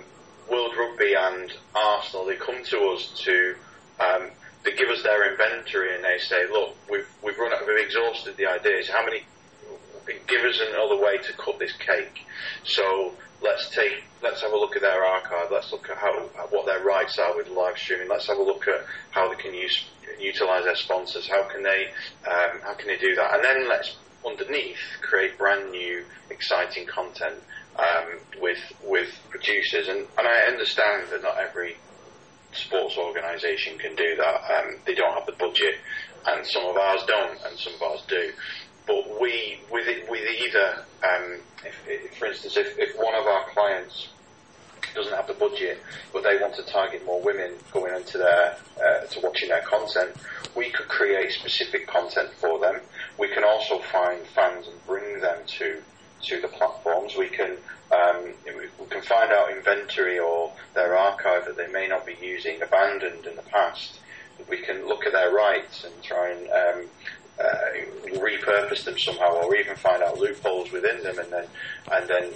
World 0.50 0.74
Rugby 0.78 1.14
and 1.14 1.50
Arsenal, 1.74 2.26
they 2.26 2.36
come 2.36 2.62
to 2.64 2.80
us 2.90 3.18
to 3.24 3.54
um, 3.98 4.30
they 4.64 4.72
give 4.76 4.90
us 4.90 5.02
their 5.02 5.30
inventory 5.30 5.94
and 5.94 6.04
they 6.04 6.18
say, 6.18 6.46
look, 6.50 6.76
we've 6.90 7.08
we've 7.22 7.38
run 7.38 7.52
out, 7.52 7.66
we've 7.66 7.84
exhausted 7.84 8.36
the 8.36 8.46
ideas. 8.46 8.88
How 8.88 9.04
many? 9.04 9.22
Give 10.26 10.44
us 10.44 10.60
another 10.60 11.00
way 11.00 11.18
to 11.18 11.32
cut 11.34 11.58
this 11.58 11.72
cake. 11.76 12.26
So 12.64 13.14
let's 13.42 13.68
take 13.70 14.04
let's 14.22 14.42
have 14.42 14.52
a 14.52 14.56
look 14.56 14.76
at 14.76 14.82
their 14.82 15.04
archive. 15.04 15.50
Let's 15.50 15.72
look 15.72 15.88
at 15.90 15.98
how 15.98 16.12
what 16.50 16.66
their 16.66 16.82
rights 16.84 17.18
are 17.18 17.36
with 17.36 17.48
live 17.48 17.76
streaming. 17.76 18.08
Let's 18.08 18.26
have 18.28 18.38
a 18.38 18.42
look 18.42 18.66
at 18.68 18.84
how 19.10 19.28
they 19.28 19.40
can 19.40 19.54
use 19.54 19.84
utilize 20.20 20.64
their 20.64 20.76
sponsors. 20.76 21.28
How 21.28 21.44
can 21.48 21.62
they 21.62 21.86
um, 22.26 22.60
how 22.62 22.74
can 22.74 22.88
they 22.88 22.98
do 22.98 23.14
that? 23.16 23.34
And 23.34 23.44
then 23.44 23.68
let's 23.68 23.96
underneath 24.24 24.78
create 25.00 25.36
brand 25.36 25.70
new 25.70 26.04
exciting 26.30 26.86
content 26.86 27.42
um, 27.76 28.18
with 28.40 28.60
with 28.84 29.10
producers. 29.30 29.88
And, 29.88 29.98
and 29.98 30.26
I 30.26 30.50
understand 30.50 31.08
that 31.10 31.22
not 31.22 31.38
every 31.38 31.76
sports 32.52 32.96
organisation 32.96 33.78
can 33.78 33.96
do 33.96 34.16
that. 34.16 34.36
Um, 34.56 34.76
they 34.86 34.94
don't 34.94 35.14
have 35.14 35.26
the 35.26 35.32
budget, 35.32 35.76
and 36.26 36.46
some 36.46 36.66
of 36.66 36.76
ours 36.76 37.02
don't, 37.06 37.38
and 37.46 37.58
some 37.58 37.74
of 37.74 37.82
ours 37.82 38.02
do. 38.08 38.30
But 38.86 39.20
we, 39.20 39.58
with 39.70 39.86
it, 39.86 40.10
with 40.10 40.22
either, 40.22 40.84
um, 41.04 41.40
if, 41.64 42.16
for 42.18 42.26
instance, 42.26 42.56
if, 42.56 42.78
if 42.78 42.96
one 42.96 43.14
of 43.14 43.26
our 43.26 43.44
clients 43.50 44.08
doesn't 44.94 45.14
have 45.14 45.26
the 45.26 45.34
budget, 45.34 45.78
but 46.12 46.22
they 46.22 46.36
want 46.38 46.54
to 46.56 46.62
target 46.64 47.04
more 47.06 47.20
women 47.22 47.52
going 47.72 47.94
into 47.94 48.18
their 48.18 48.56
uh, 48.84 49.06
to 49.06 49.20
watching 49.20 49.48
their 49.48 49.62
content, 49.62 50.10
we 50.54 50.70
could 50.70 50.88
create 50.88 51.32
specific 51.32 51.86
content 51.86 52.30
for 52.40 52.58
them. 52.58 52.80
We 53.18 53.28
can 53.28 53.44
also 53.44 53.78
find 53.78 54.20
fans 54.28 54.66
and 54.68 54.86
bring 54.86 55.20
them 55.20 55.38
to 55.58 55.82
to 56.24 56.40
the 56.40 56.48
platforms. 56.48 57.16
We 57.16 57.28
can 57.28 57.56
um, 57.92 58.32
we 58.46 58.86
can 58.88 59.02
find 59.02 59.32
out 59.32 59.50
inventory 59.50 60.18
or 60.18 60.52
their 60.74 60.96
archive 60.96 61.44
that 61.46 61.56
they 61.56 61.68
may 61.68 61.88
not 61.88 62.06
be 62.06 62.16
using, 62.20 62.62
abandoned 62.62 63.26
in 63.26 63.36
the 63.36 63.42
past. 63.42 64.00
We 64.48 64.58
can 64.58 64.88
look 64.88 65.06
at 65.06 65.12
their 65.12 65.32
rights 65.32 65.84
and 65.84 66.02
try 66.02 66.30
and 66.30 66.48
um, 66.50 66.86
repurpose 68.52 68.84
them 68.84 68.98
somehow, 68.98 69.32
or 69.42 69.54
even 69.56 69.76
find 69.76 70.02
out 70.02 70.18
loopholes 70.18 70.70
within 70.72 71.02
them, 71.02 71.18
and 71.18 71.32
then 71.32 71.46
and 71.92 72.08
then 72.08 72.30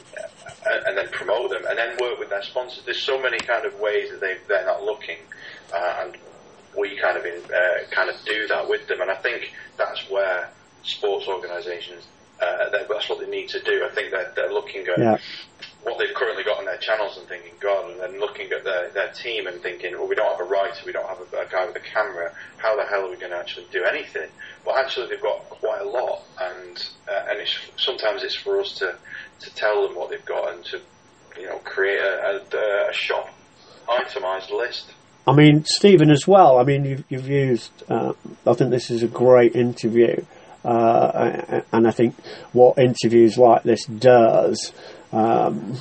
and 0.86 0.96
then 0.96 1.08
promote 1.10 1.50
them, 1.50 1.64
and 1.68 1.78
then 1.78 1.96
work 2.00 2.18
with 2.18 2.30
their 2.30 2.42
sponsors. 2.42 2.84
There's 2.84 3.02
so 3.02 3.20
many 3.20 3.38
kind 3.38 3.64
of 3.64 3.78
ways 3.80 4.10
that 4.10 4.20
they 4.20 4.36
they're 4.48 4.66
not 4.66 4.82
looking, 4.82 5.18
uh, 5.74 6.04
and 6.04 6.16
we 6.78 6.96
kind 6.98 7.16
of 7.16 7.24
in, 7.24 7.42
uh, 7.44 7.88
kind 7.90 8.10
of 8.10 8.16
do 8.24 8.46
that 8.48 8.68
with 8.68 8.86
them, 8.88 9.00
and 9.00 9.10
I 9.10 9.16
think 9.16 9.52
that's 9.76 10.10
where 10.10 10.50
sports 10.82 11.26
organisations 11.26 12.06
uh, 12.40 12.70
that's 12.88 13.08
what 13.08 13.20
they 13.20 13.26
need 13.26 13.48
to 13.48 13.60
do. 13.62 13.86
I 13.90 13.94
think 13.94 14.10
that 14.12 14.34
they're 14.34 14.52
looking 14.52 14.86
at 14.86 14.98
yeah. 14.98 15.16
What 15.86 15.98
they've 15.98 16.14
currently 16.16 16.42
got 16.42 16.58
on 16.58 16.64
their 16.64 16.78
channels 16.78 17.16
and 17.16 17.28
thinking, 17.28 17.52
God, 17.60 17.92
and 17.92 18.00
then 18.00 18.18
looking 18.18 18.50
at 18.50 18.64
their, 18.64 18.90
their 18.90 19.12
team 19.12 19.46
and 19.46 19.62
thinking, 19.62 19.92
well, 19.92 20.08
we 20.08 20.16
don't 20.16 20.28
have 20.28 20.40
a 20.40 20.50
writer, 20.50 20.82
we 20.84 20.90
don't 20.90 21.08
have 21.08 21.20
a, 21.20 21.42
a 21.42 21.46
guy 21.46 21.64
with 21.64 21.76
a 21.76 21.80
camera. 21.80 22.32
How 22.56 22.74
the 22.74 22.84
hell 22.84 23.06
are 23.06 23.10
we 23.10 23.16
going 23.16 23.30
to 23.30 23.38
actually 23.38 23.66
do 23.70 23.84
anything? 23.84 24.28
But 24.64 24.78
actually, 24.78 25.06
they've 25.06 25.22
got 25.22 25.48
quite 25.48 25.82
a 25.82 25.88
lot, 25.88 26.24
and 26.40 26.88
uh, 27.08 27.26
and 27.30 27.38
it's 27.38 27.56
sometimes 27.76 28.24
it's 28.24 28.34
for 28.34 28.60
us 28.60 28.72
to 28.78 28.96
to 29.38 29.54
tell 29.54 29.86
them 29.86 29.96
what 29.96 30.10
they've 30.10 30.24
got 30.24 30.54
and 30.54 30.64
to 30.64 30.80
you 31.38 31.46
know 31.46 31.58
create 31.58 32.00
a, 32.00 32.42
a, 32.52 32.90
a 32.90 32.92
shop 32.92 33.32
itemized 33.88 34.50
list. 34.50 34.92
I 35.24 35.34
mean, 35.34 35.64
Stephen, 35.66 36.10
as 36.10 36.26
well. 36.26 36.58
I 36.58 36.64
mean, 36.64 36.84
you've, 36.84 37.04
you've 37.08 37.28
used. 37.28 37.70
Uh, 37.88 38.14
I 38.44 38.54
think 38.54 38.70
this 38.70 38.90
is 38.90 39.04
a 39.04 39.08
great 39.08 39.54
interview, 39.54 40.24
uh, 40.64 41.60
and 41.72 41.86
I 41.86 41.92
think 41.92 42.16
what 42.52 42.76
interviews 42.76 43.38
like 43.38 43.62
this 43.62 43.84
does 43.84 44.72
Um, 45.12 45.78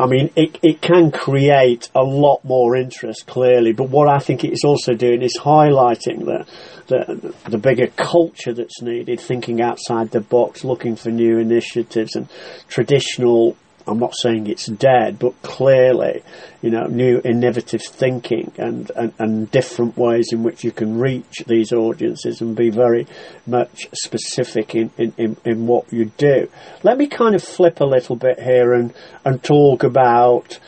I 0.00 0.06
mean, 0.06 0.30
it, 0.34 0.58
it 0.62 0.80
can 0.80 1.10
create 1.10 1.90
a 1.94 2.02
lot 2.02 2.42
more 2.42 2.74
interest, 2.74 3.26
clearly, 3.26 3.72
but 3.72 3.90
what 3.90 4.08
I 4.08 4.18
think 4.18 4.44
it's 4.44 4.64
also 4.64 4.94
doing 4.94 5.20
is 5.20 5.38
highlighting 5.38 6.24
the, 6.24 6.46
the, 6.86 7.34
the 7.50 7.58
bigger 7.58 7.88
culture 7.88 8.54
that's 8.54 8.80
needed, 8.80 9.20
thinking 9.20 9.60
outside 9.60 10.10
the 10.10 10.22
box, 10.22 10.64
looking 10.64 10.96
for 10.96 11.10
new 11.10 11.36
initiatives 11.36 12.16
and 12.16 12.28
traditional 12.66 13.58
I'm 13.86 13.98
not 13.98 14.14
saying 14.14 14.46
it's 14.46 14.66
dead, 14.66 15.18
but 15.18 15.40
clearly, 15.42 16.22
you 16.62 16.70
know, 16.70 16.86
new 16.86 17.20
innovative 17.24 17.82
thinking 17.82 18.52
and, 18.56 18.90
and, 18.94 19.12
and, 19.18 19.50
different 19.50 19.96
ways 19.96 20.28
in 20.32 20.42
which 20.42 20.64
you 20.64 20.70
can 20.70 20.98
reach 20.98 21.44
these 21.46 21.72
audiences 21.72 22.40
and 22.40 22.54
be 22.54 22.70
very 22.70 23.06
much 23.46 23.88
specific 23.92 24.74
in, 24.74 24.90
in, 24.98 25.14
in, 25.16 25.36
in 25.44 25.66
what 25.66 25.92
you 25.92 26.06
do. 26.16 26.48
Let 26.82 26.98
me 26.98 27.06
kind 27.06 27.34
of 27.34 27.42
flip 27.42 27.80
a 27.80 27.84
little 27.84 28.16
bit 28.16 28.40
here 28.40 28.74
and, 28.74 28.92
and 29.24 29.42
talk 29.42 29.82
about 29.82 30.58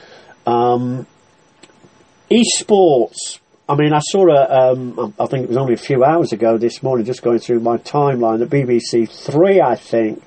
um, 0.46 1.06
esports. 2.30 3.38
I 3.68 3.76
mean, 3.76 3.92
I 3.92 4.00
saw 4.00 4.28
a, 4.28 4.72
um, 4.72 5.14
I 5.18 5.26
think 5.26 5.44
it 5.44 5.48
was 5.48 5.56
only 5.56 5.74
a 5.74 5.78
few 5.78 6.04
hours 6.04 6.32
ago 6.32 6.58
this 6.58 6.82
morning, 6.82 7.06
just 7.06 7.22
going 7.22 7.38
through 7.38 7.60
my 7.60 7.76
timeline, 7.76 8.38
the 8.40 8.46
BBC 8.46 9.08
Three, 9.08 9.60
I 9.60 9.76
think, 9.76 10.22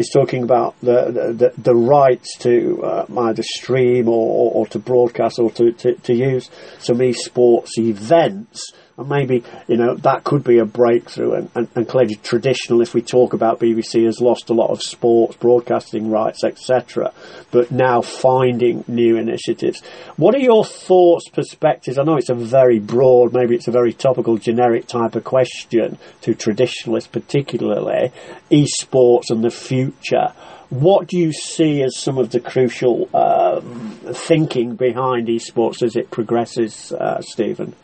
is 0.00 0.10
talking 0.12 0.42
about 0.42 0.74
the 0.80 1.32
the, 1.36 1.52
the 1.56 1.74
rights 1.74 2.36
to 2.38 2.82
uh, 2.82 3.06
either 3.28 3.42
stream 3.42 4.08
or, 4.08 4.12
or, 4.12 4.52
or, 4.52 4.66
to 4.66 4.78
broadcast 4.78 5.38
or 5.38 5.50
to, 5.52 5.72
to, 5.72 5.94
to 5.96 6.14
use 6.14 6.50
some 6.78 6.98
esports 6.98 7.78
events 7.78 8.72
and 9.00 9.08
maybe 9.08 9.42
you 9.66 9.76
know 9.76 9.94
that 9.96 10.24
could 10.24 10.44
be 10.44 10.58
a 10.58 10.64
breakthrough. 10.64 11.32
And, 11.32 11.50
and, 11.54 11.68
and 11.74 11.88
clearly, 11.88 12.14
traditional, 12.16 12.82
if 12.82 12.94
we 12.94 13.02
talk 13.02 13.32
about 13.32 13.58
BBC, 13.58 14.04
has 14.04 14.20
lost 14.20 14.50
a 14.50 14.54
lot 14.54 14.70
of 14.70 14.82
sports 14.82 15.36
broadcasting 15.36 16.10
rights, 16.10 16.44
etc. 16.44 17.12
But 17.50 17.70
now 17.70 18.02
finding 18.02 18.84
new 18.86 19.16
initiatives. 19.16 19.82
What 20.16 20.34
are 20.34 20.40
your 20.40 20.64
thoughts, 20.64 21.28
perspectives? 21.30 21.98
I 21.98 22.04
know 22.04 22.16
it's 22.16 22.28
a 22.28 22.34
very 22.34 22.78
broad, 22.78 23.32
maybe 23.32 23.54
it's 23.54 23.68
a 23.68 23.72
very 23.72 23.92
topical, 23.92 24.36
generic 24.36 24.86
type 24.86 25.16
of 25.16 25.24
question 25.24 25.98
to 26.20 26.34
traditionalists, 26.34 27.08
particularly 27.08 28.12
esports 28.50 29.30
and 29.30 29.42
the 29.42 29.50
future. 29.50 30.32
What 30.68 31.08
do 31.08 31.18
you 31.18 31.32
see 31.32 31.82
as 31.82 31.98
some 31.98 32.16
of 32.16 32.30
the 32.30 32.38
crucial 32.38 33.08
um, 33.12 33.98
thinking 34.12 34.76
behind 34.76 35.26
esports 35.26 35.82
as 35.82 35.96
it 35.96 36.12
progresses, 36.12 36.92
uh, 36.92 37.20
Stephen? 37.22 37.74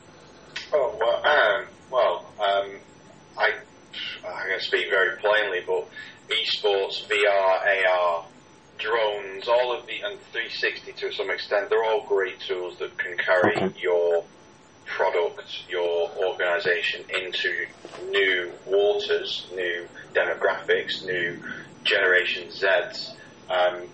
going 4.56 4.61
to 4.61 4.66
speak 4.66 4.90
very 4.90 5.16
plainly, 5.18 5.61
but 5.66 5.88
esports, 6.46 7.06
VR, 7.08 7.86
AR, 7.88 8.24
drones, 8.78 9.48
all 9.48 9.76
of 9.76 9.86
the, 9.86 10.00
and 10.04 10.20
360 10.32 10.92
to 10.92 11.12
some 11.12 11.30
extent, 11.30 11.70
they're 11.70 11.84
all 11.84 12.04
great 12.06 12.38
tools 12.40 12.78
that 12.78 12.96
can 12.98 13.16
carry 13.16 13.56
okay. 13.56 13.80
your 13.80 14.24
product, 14.84 15.64
your 15.68 16.10
organisation 16.16 17.04
into 17.22 17.66
new 18.10 18.52
waters, 18.66 19.46
new 19.54 19.86
demographics, 20.14 21.04
new 21.04 21.42
Generation 21.84 22.48
Zs. 22.48 23.14
Um, 23.50 23.88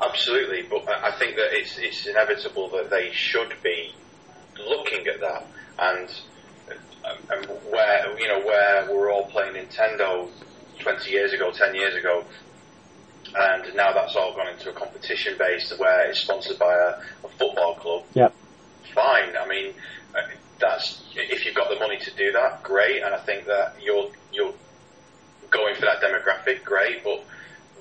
absolutely, 0.00 0.62
but 0.62 0.88
I 0.88 1.16
think 1.18 1.36
that 1.36 1.52
it's, 1.52 1.78
it's 1.78 2.06
inevitable 2.06 2.70
that 2.70 2.90
they 2.90 3.10
should 3.12 3.54
be 3.62 3.94
looking 4.58 5.06
at 5.06 5.20
that 5.20 5.46
and 5.78 6.08
and 7.30 7.46
where 7.70 8.18
you 8.18 8.28
know 8.28 8.40
where 8.40 8.86
we're 8.90 9.10
all 9.10 9.26
playing 9.26 9.54
Nintendo 9.54 10.28
20 10.78 11.10
years 11.10 11.32
ago, 11.32 11.50
10 11.50 11.74
years 11.74 11.94
ago, 11.94 12.24
and 13.34 13.74
now 13.74 13.92
that's 13.92 14.16
all 14.16 14.34
gone 14.34 14.48
into 14.48 14.70
a 14.70 14.72
competition 14.72 15.36
base 15.38 15.72
where 15.78 16.08
it's 16.08 16.20
sponsored 16.20 16.58
by 16.58 16.72
a, 16.72 17.26
a 17.26 17.28
football 17.38 17.74
club. 17.74 18.04
Yep. 18.14 18.34
Fine. 18.94 19.36
I 19.36 19.46
mean, 19.46 19.74
uh, 20.14 20.22
that's 20.58 21.02
if 21.14 21.44
you've 21.44 21.54
got 21.54 21.68
the 21.68 21.78
money 21.78 21.98
to 21.98 22.10
do 22.16 22.32
that, 22.32 22.62
great. 22.62 23.02
And 23.02 23.14
I 23.14 23.18
think 23.18 23.46
that 23.46 23.76
you're 23.82 24.10
you're 24.32 24.54
going 25.50 25.74
for 25.74 25.82
that 25.82 26.00
demographic, 26.00 26.64
great. 26.64 27.04
But 27.04 27.24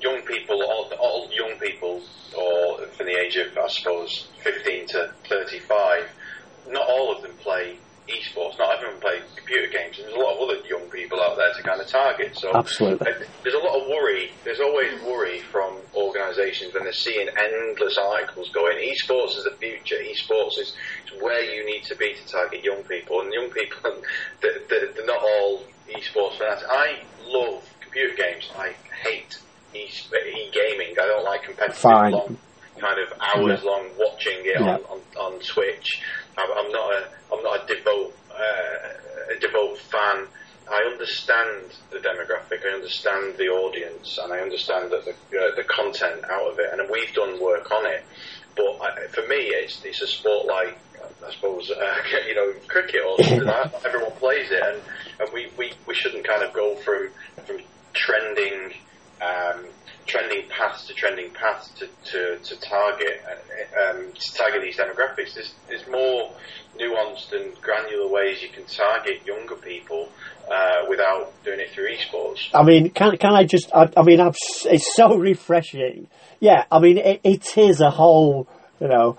young 0.01 0.21
people, 0.21 0.61
all, 0.63 0.91
all 0.99 1.29
young 1.31 1.57
people, 1.59 2.01
or 2.37 2.85
from 2.87 3.05
the 3.05 3.17
age 3.17 3.37
of 3.37 3.57
I 3.57 3.67
suppose 3.69 4.27
15 4.43 4.87
to 4.87 5.11
35, 5.29 6.09
not 6.69 6.87
all 6.87 7.15
of 7.15 7.21
them 7.21 7.31
play 7.39 7.77
esports. 8.07 8.57
Not 8.57 8.75
everyone 8.77 8.99
plays 8.99 9.23
computer 9.35 9.67
games, 9.67 9.97
and 9.97 10.07
there's 10.07 10.15
a 10.15 10.19
lot 10.19 10.35
of 10.35 10.49
other 10.49 10.65
young 10.67 10.89
people 10.89 11.21
out 11.21 11.37
there 11.37 11.53
to 11.53 11.63
kind 11.63 11.81
of 11.81 11.87
target. 11.87 12.37
So 12.37 12.51
absolutely, 12.53 13.07
uh, 13.07 13.23
there's 13.43 13.55
a 13.55 13.59
lot 13.59 13.81
of 13.81 13.87
worry. 13.87 14.31
There's 14.43 14.59
always 14.59 15.01
worry 15.03 15.39
from 15.51 15.77
organisations 15.95 16.73
when 16.73 16.83
they're 16.83 16.93
seeing 16.93 17.27
endless 17.27 17.97
articles 17.97 18.49
going. 18.49 18.77
Esports 18.77 19.37
is 19.37 19.43
the 19.43 19.55
future. 19.59 19.97
Esports 19.97 20.59
is, 20.59 20.75
where 21.19 21.43
you 21.43 21.65
need 21.65 21.83
to 21.83 21.95
be 21.95 22.13
to 22.13 22.27
target 22.27 22.63
young 22.63 22.83
people, 22.83 23.21
and 23.21 23.33
young 23.33 23.49
people, 23.49 23.79
they're, 24.41 24.59
they're 24.69 25.05
not 25.05 25.21
all 25.21 25.63
esports 25.89 26.37
fans. 26.37 26.61
I 26.69 26.99
love 27.25 27.63
computer 27.81 28.15
games. 28.15 28.49
I 28.57 28.75
hate 29.03 29.39
e-gaming. 29.75 30.95
I 30.99 31.05
don't 31.05 31.23
like 31.23 31.43
competitive 31.43 31.77
Fine. 31.77 32.11
long, 32.11 32.37
kind 32.77 32.99
of 32.99 33.19
hours 33.19 33.61
yeah. 33.63 33.69
long 33.69 33.89
watching 33.97 34.39
it 34.39 34.59
yeah. 34.59 34.75
on, 34.75 34.81
on, 34.81 35.33
on 35.33 35.39
Twitch. 35.39 36.01
I'm, 36.37 36.71
not 36.71 36.93
a 36.93 37.07
I'm 37.33 37.43
not 37.43 37.63
a 37.63 37.73
devout 37.73 38.13
uh, 38.31 39.33
a 39.35 39.39
devout 39.39 39.77
fan. 39.77 40.27
I 40.69 40.89
understand 40.91 41.71
the 41.91 41.97
demographic, 41.97 42.65
I 42.65 42.75
understand 42.75 43.37
the 43.37 43.47
audience, 43.47 44.19
and 44.21 44.33
I 44.33 44.39
understand 44.39 44.91
that 44.91 45.05
the 45.05 45.11
uh, 45.11 45.55
the 45.55 45.63
content 45.63 46.25
out 46.29 46.51
of 46.51 46.59
it, 46.59 46.69
and 46.73 46.89
we've 46.91 47.13
done 47.13 47.41
work 47.41 47.71
on 47.71 47.85
it. 47.85 48.03
But 48.55 48.77
I, 48.81 49.07
for 49.07 49.25
me, 49.27 49.51
it's 49.55 49.83
it's 49.85 50.01
a 50.01 50.07
sport 50.07 50.45
like 50.47 50.77
I 51.25 51.31
suppose 51.31 51.71
uh, 51.71 52.01
you 52.27 52.35
know 52.35 52.53
cricket 52.67 53.01
or 53.05 53.23
something 53.23 53.45
like 53.45 53.71
that. 53.71 53.85
Everyone 53.85 54.11
plays 54.13 54.51
it, 54.51 54.61
and, 54.61 54.81
and 55.19 55.29
we, 55.33 55.49
we, 55.57 55.73
we 55.87 55.93
shouldn't 55.95 56.27
kind 56.27 56.43
of 56.43 56.53
go 56.53 56.75
from 56.75 57.09
from 57.45 57.59
trending 57.93 58.73
um, 59.21 59.65
trending 60.07 60.49
paths 60.49 60.87
to 60.87 60.93
trending 60.93 61.31
paths 61.31 61.69
to, 61.79 61.87
to, 62.05 62.37
to 62.39 62.59
target 62.61 63.21
uh, 63.27 63.91
um, 63.91 64.11
to 64.13 64.33
target 64.33 64.61
these 64.61 64.77
demographics. 64.77 65.35
There's, 65.35 65.53
there's 65.67 65.87
more 65.87 66.33
nuanced 66.79 67.33
and 67.33 67.59
granular 67.61 68.07
ways 68.07 68.41
you 68.41 68.49
can 68.49 68.65
target 68.65 69.25
younger 69.25 69.55
people 69.55 70.09
uh, 70.49 70.85
without 70.89 71.31
doing 71.43 71.59
it 71.59 71.71
through 71.71 71.89
esports. 71.89 72.49
I 72.53 72.63
mean, 72.63 72.89
can 72.89 73.17
can 73.17 73.33
I 73.33 73.43
just? 73.43 73.69
I, 73.73 73.89
I 73.95 74.03
mean, 74.03 74.19
I've, 74.19 74.35
it's 74.65 74.95
so 74.95 75.15
refreshing. 75.17 76.07
Yeah, 76.39 76.65
I 76.71 76.79
mean, 76.79 76.97
it, 76.97 77.21
it 77.23 77.57
is 77.57 77.81
a 77.81 77.89
whole 77.89 78.47
you 78.79 78.87
know 78.87 79.17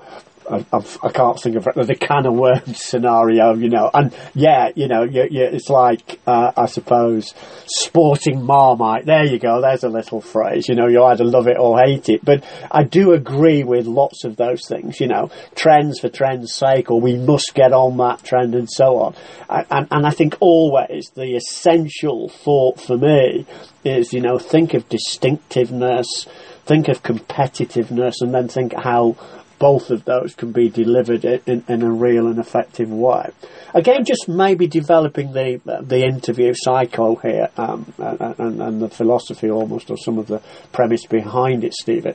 I, 0.48 0.84
I, 1.02 1.10
can't 1.10 1.40
think 1.40 1.56
of 1.56 1.86
the 1.86 1.94
can 1.94 2.26
of 2.26 2.34
worms 2.34 2.82
scenario, 2.82 3.54
you 3.54 3.68
know. 3.68 3.90
And 3.92 4.14
yeah, 4.34 4.70
you 4.74 4.88
know, 4.88 5.02
you, 5.02 5.26
you, 5.30 5.44
it's 5.44 5.68
like 5.68 6.20
uh, 6.26 6.52
I 6.56 6.66
suppose 6.66 7.34
sporting 7.66 8.44
marmite. 8.44 9.06
There 9.06 9.24
you 9.24 9.38
go. 9.38 9.60
There's 9.60 9.84
a 9.84 9.88
little 9.88 10.20
phrase. 10.20 10.68
You 10.68 10.74
know, 10.74 10.86
you 10.86 11.04
either 11.04 11.24
love 11.24 11.48
it 11.48 11.58
or 11.58 11.78
hate 11.78 12.08
it. 12.08 12.24
But 12.24 12.44
I 12.70 12.84
do 12.84 13.12
agree 13.12 13.62
with 13.62 13.86
lots 13.86 14.24
of 14.24 14.36
those 14.36 14.66
things. 14.66 15.00
You 15.00 15.08
know, 15.08 15.30
trends 15.54 16.00
for 16.00 16.08
trends' 16.08 16.54
sake, 16.54 16.90
or 16.90 17.00
we 17.00 17.16
must 17.16 17.54
get 17.54 17.72
on 17.72 17.96
that 17.98 18.24
trend, 18.24 18.54
and 18.54 18.68
so 18.70 18.98
on. 18.98 19.14
And, 19.48 19.88
and 19.90 20.06
I 20.06 20.10
think 20.10 20.36
always 20.40 21.10
the 21.14 21.36
essential 21.36 22.28
thought 22.28 22.80
for 22.80 22.96
me 22.96 23.46
is, 23.84 24.12
you 24.12 24.20
know, 24.20 24.38
think 24.38 24.74
of 24.74 24.88
distinctiveness, 24.88 26.26
think 26.66 26.88
of 26.88 27.02
competitiveness, 27.02 28.14
and 28.20 28.34
then 28.34 28.48
think 28.48 28.74
how 28.74 29.16
both 29.58 29.90
of 29.90 30.04
those 30.04 30.34
can 30.34 30.52
be 30.52 30.68
delivered 30.68 31.24
in, 31.24 31.64
in 31.68 31.82
a 31.82 31.90
real 31.90 32.26
and 32.26 32.38
effective 32.38 32.90
way. 32.90 33.30
Again, 33.74 34.04
just 34.04 34.28
maybe 34.28 34.66
developing 34.66 35.32
the 35.32 35.60
the 35.82 36.04
interview 36.04 36.52
cycle 36.54 37.16
here 37.16 37.48
um, 37.56 37.92
and, 37.98 38.60
and, 38.60 38.82
the 38.82 38.88
philosophy 38.88 39.50
almost, 39.50 39.90
or 39.90 39.96
some 39.96 40.18
of 40.18 40.26
the 40.26 40.40
premise 40.72 41.06
behind 41.06 41.64
it, 41.64 41.74
Stephen. 41.74 42.14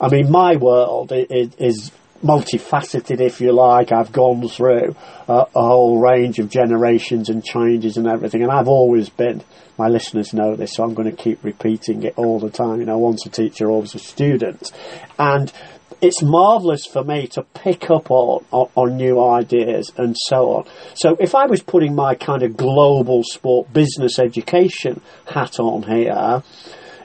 I 0.00 0.08
mean, 0.08 0.30
my 0.30 0.56
world 0.56 1.12
is, 1.12 1.54
is 1.56 1.92
multifaceted, 2.22 3.20
if 3.20 3.40
you 3.40 3.52
like. 3.52 3.92
I've 3.92 4.12
gone 4.12 4.48
through 4.48 4.96
uh, 5.28 5.44
a 5.54 5.62
whole 5.62 6.00
range 6.00 6.38
of 6.38 6.48
generations 6.48 7.28
and 7.28 7.44
changes 7.44 7.96
and 7.96 8.06
everything, 8.06 8.42
and 8.42 8.50
I've 8.50 8.68
always 8.68 9.08
been. 9.08 9.42
My 9.76 9.88
listeners 9.88 10.32
know 10.32 10.54
this, 10.54 10.74
so 10.74 10.84
I'm 10.84 10.94
going 10.94 11.10
to 11.10 11.16
keep 11.16 11.42
repeating 11.42 12.04
it 12.04 12.14
all 12.16 12.38
the 12.38 12.50
time. 12.50 12.78
You 12.78 12.86
know, 12.86 12.98
once 12.98 13.26
a 13.26 13.28
teacher, 13.28 13.68
always 13.68 13.94
a 13.96 13.98
student, 13.98 14.70
and 15.18 15.52
it's 16.00 16.22
marvellous 16.22 16.86
for 16.86 17.02
me 17.02 17.26
to 17.28 17.42
pick 17.42 17.90
up 17.90 18.10
on, 18.10 18.44
on, 18.50 18.68
on, 18.74 18.96
new 18.96 19.22
ideas 19.22 19.92
and 19.96 20.16
so 20.28 20.50
on. 20.50 20.66
So 20.94 21.16
if 21.20 21.34
I 21.34 21.46
was 21.46 21.62
putting 21.62 21.94
my 21.94 22.14
kind 22.14 22.42
of 22.42 22.56
global 22.56 23.22
sport 23.24 23.72
business 23.72 24.18
education 24.18 25.00
hat 25.26 25.58
on 25.58 25.82
here, 25.82 26.42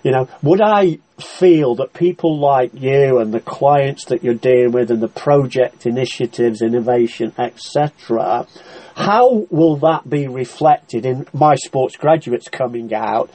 you 0.04 0.12
know, 0.12 0.28
would 0.42 0.62
I 0.62 1.00
feel 1.20 1.76
that 1.76 1.94
people 1.94 2.40
like 2.40 2.72
you 2.74 3.20
and 3.20 3.34
the 3.34 3.42
clients 3.42 4.06
that 4.06 4.24
you're 4.24 4.34
dealing 4.34 4.72
with 4.72 4.92
and 4.92 5.02
the 5.02 5.10
project 5.10 5.86
initiatives, 5.86 6.62
innovation, 6.62 7.34
etc., 7.38 8.48
how 8.96 9.48
will 9.50 9.78
that 9.78 10.10
be 10.10 10.28
reflected 10.28 11.06
in 11.06 11.26
my 11.34 11.56
sports 11.56 11.96
graduates 11.96 12.50
coming 12.50 12.94
out 12.94 13.30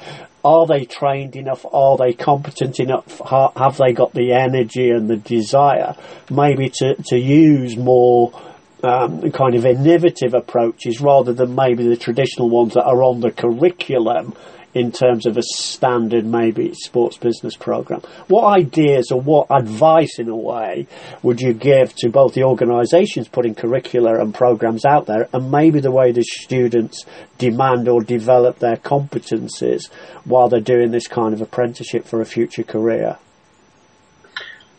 are 0.45 0.67
they 0.67 0.85
trained 0.85 1.37
enough? 1.37 1.65
Are 1.73 1.97
they 1.97 2.13
competent 2.13 2.79
enough? 2.79 3.21
Have 3.29 3.79
they 3.79 3.93
got 3.93 4.13
the 4.13 4.33
energy 4.33 4.91
and 4.91 5.09
the 5.09 5.17
desire 5.17 5.97
maybe 6.31 6.71
to, 6.81 6.95
to 7.09 7.19
use 7.19 7.77
more 7.77 8.33
um, 8.83 9.33
kind 9.33 9.55
of 9.55 9.65
innovative 9.65 10.35
approaches 10.35 11.01
rather 11.01 11.33
than 11.33 11.55
maybe 11.55 11.89
the 11.89 11.97
traditional 11.97 12.51
ones 12.51 12.75
that 12.75 12.85
are 12.85 13.03
on 13.03 13.21
the 13.21 13.31
curriculum 13.31 14.35
in 14.75 14.91
terms 14.91 15.25
of 15.27 15.37
a 15.37 15.43
standard 15.43 16.27
maybe 16.27 16.75
sports 16.75 17.17
business 17.17 17.57
program. 17.57 18.01
What 18.27 18.45
ideas 18.45 19.11
or 19.13 19.21
what 19.21 19.47
advice 19.51 20.19
in 20.19 20.29
a 20.29 20.37
way 20.37 20.87
would 21.23 21.41
you 21.41 21.55
give 21.55 21.95
to 21.97 22.11
both 22.11 22.35
the 22.35 22.43
organisations 22.43 23.29
putting 23.29 23.55
curricula 23.55 24.21
and 24.21 24.35
programs 24.35 24.85
out 24.85 25.07
there 25.07 25.29
and 25.33 25.51
maybe 25.51 25.81
the 25.81 25.93
way 25.93 26.11
the 26.13 26.25
students 26.25 27.05
demand 27.39 27.89
or 27.89 28.03
develop 28.03 28.59
their 28.59 28.77
competencies 28.77 29.89
while 30.25 30.49
they're 30.49 30.61
doing 30.61 30.91
this 30.91 31.07
kind 31.07 31.33
of 31.33 31.41
apprenticeship 31.41 32.05
for 32.05 32.21
a 32.21 32.27
future 32.27 32.65
career? 32.65 33.19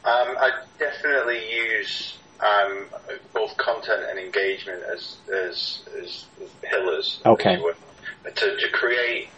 Um, 0.03 0.35
I 0.37 0.51
definitely 0.77 1.41
use 1.51 2.17
um, 2.41 2.85
both 3.33 3.55
content 3.57 4.03
and 4.09 4.19
engagement 4.19 4.83
as 4.83 5.17
as, 5.33 5.81
as, 6.01 6.25
as 6.43 6.49
pillars. 6.61 7.21
Okay. 7.25 7.57
To, 8.25 8.31
to 8.57 8.69
create 8.73 9.29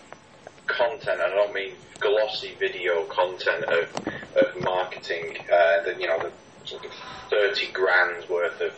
content, 0.67 1.21
I 1.21 1.29
don't 1.29 1.53
mean 1.53 1.73
glossy 1.99 2.53
video 2.59 3.03
content 3.05 3.63
of, 3.65 3.89
of 4.35 4.63
marketing, 4.63 5.37
uh, 5.51 5.83
that, 5.83 5.99
you 5.99 6.07
know, 6.07 6.19
the 6.19 6.31
sort 6.67 6.85
of 6.85 6.91
30 7.29 7.71
grand 7.71 8.29
worth 8.29 8.61
of, 8.61 8.73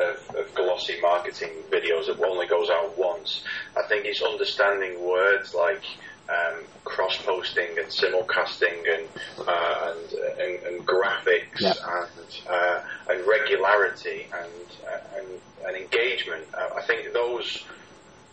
of, 0.00 0.36
of, 0.36 0.54
glossy 0.54 1.00
marketing 1.00 1.50
videos 1.70 2.06
that 2.06 2.20
only 2.26 2.46
goes 2.46 2.68
out 2.70 2.96
once. 2.98 3.44
I 3.76 3.86
think 3.88 4.06
it's 4.06 4.22
understanding 4.22 5.02
words 5.04 5.54
like 5.54 5.82
um, 6.28 6.64
cross-posting 6.84 7.78
and 7.78 7.88
simulcasting 7.88 8.82
and, 8.94 9.08
uh, 9.46 9.94
and, 9.94 10.12
and, 10.40 10.66
and, 10.66 10.86
graphics 10.86 11.62
and, 11.62 12.48
uh, 12.48 12.80
and 13.10 13.26
regularity 13.26 14.26
and, 14.32 14.88
uh, 14.88 15.18
and, 15.18 15.26
and 15.66 15.76
engagement. 15.76 16.44
Uh, 16.54 16.70
I 16.76 16.82
think 16.82 17.12
those 17.12 17.64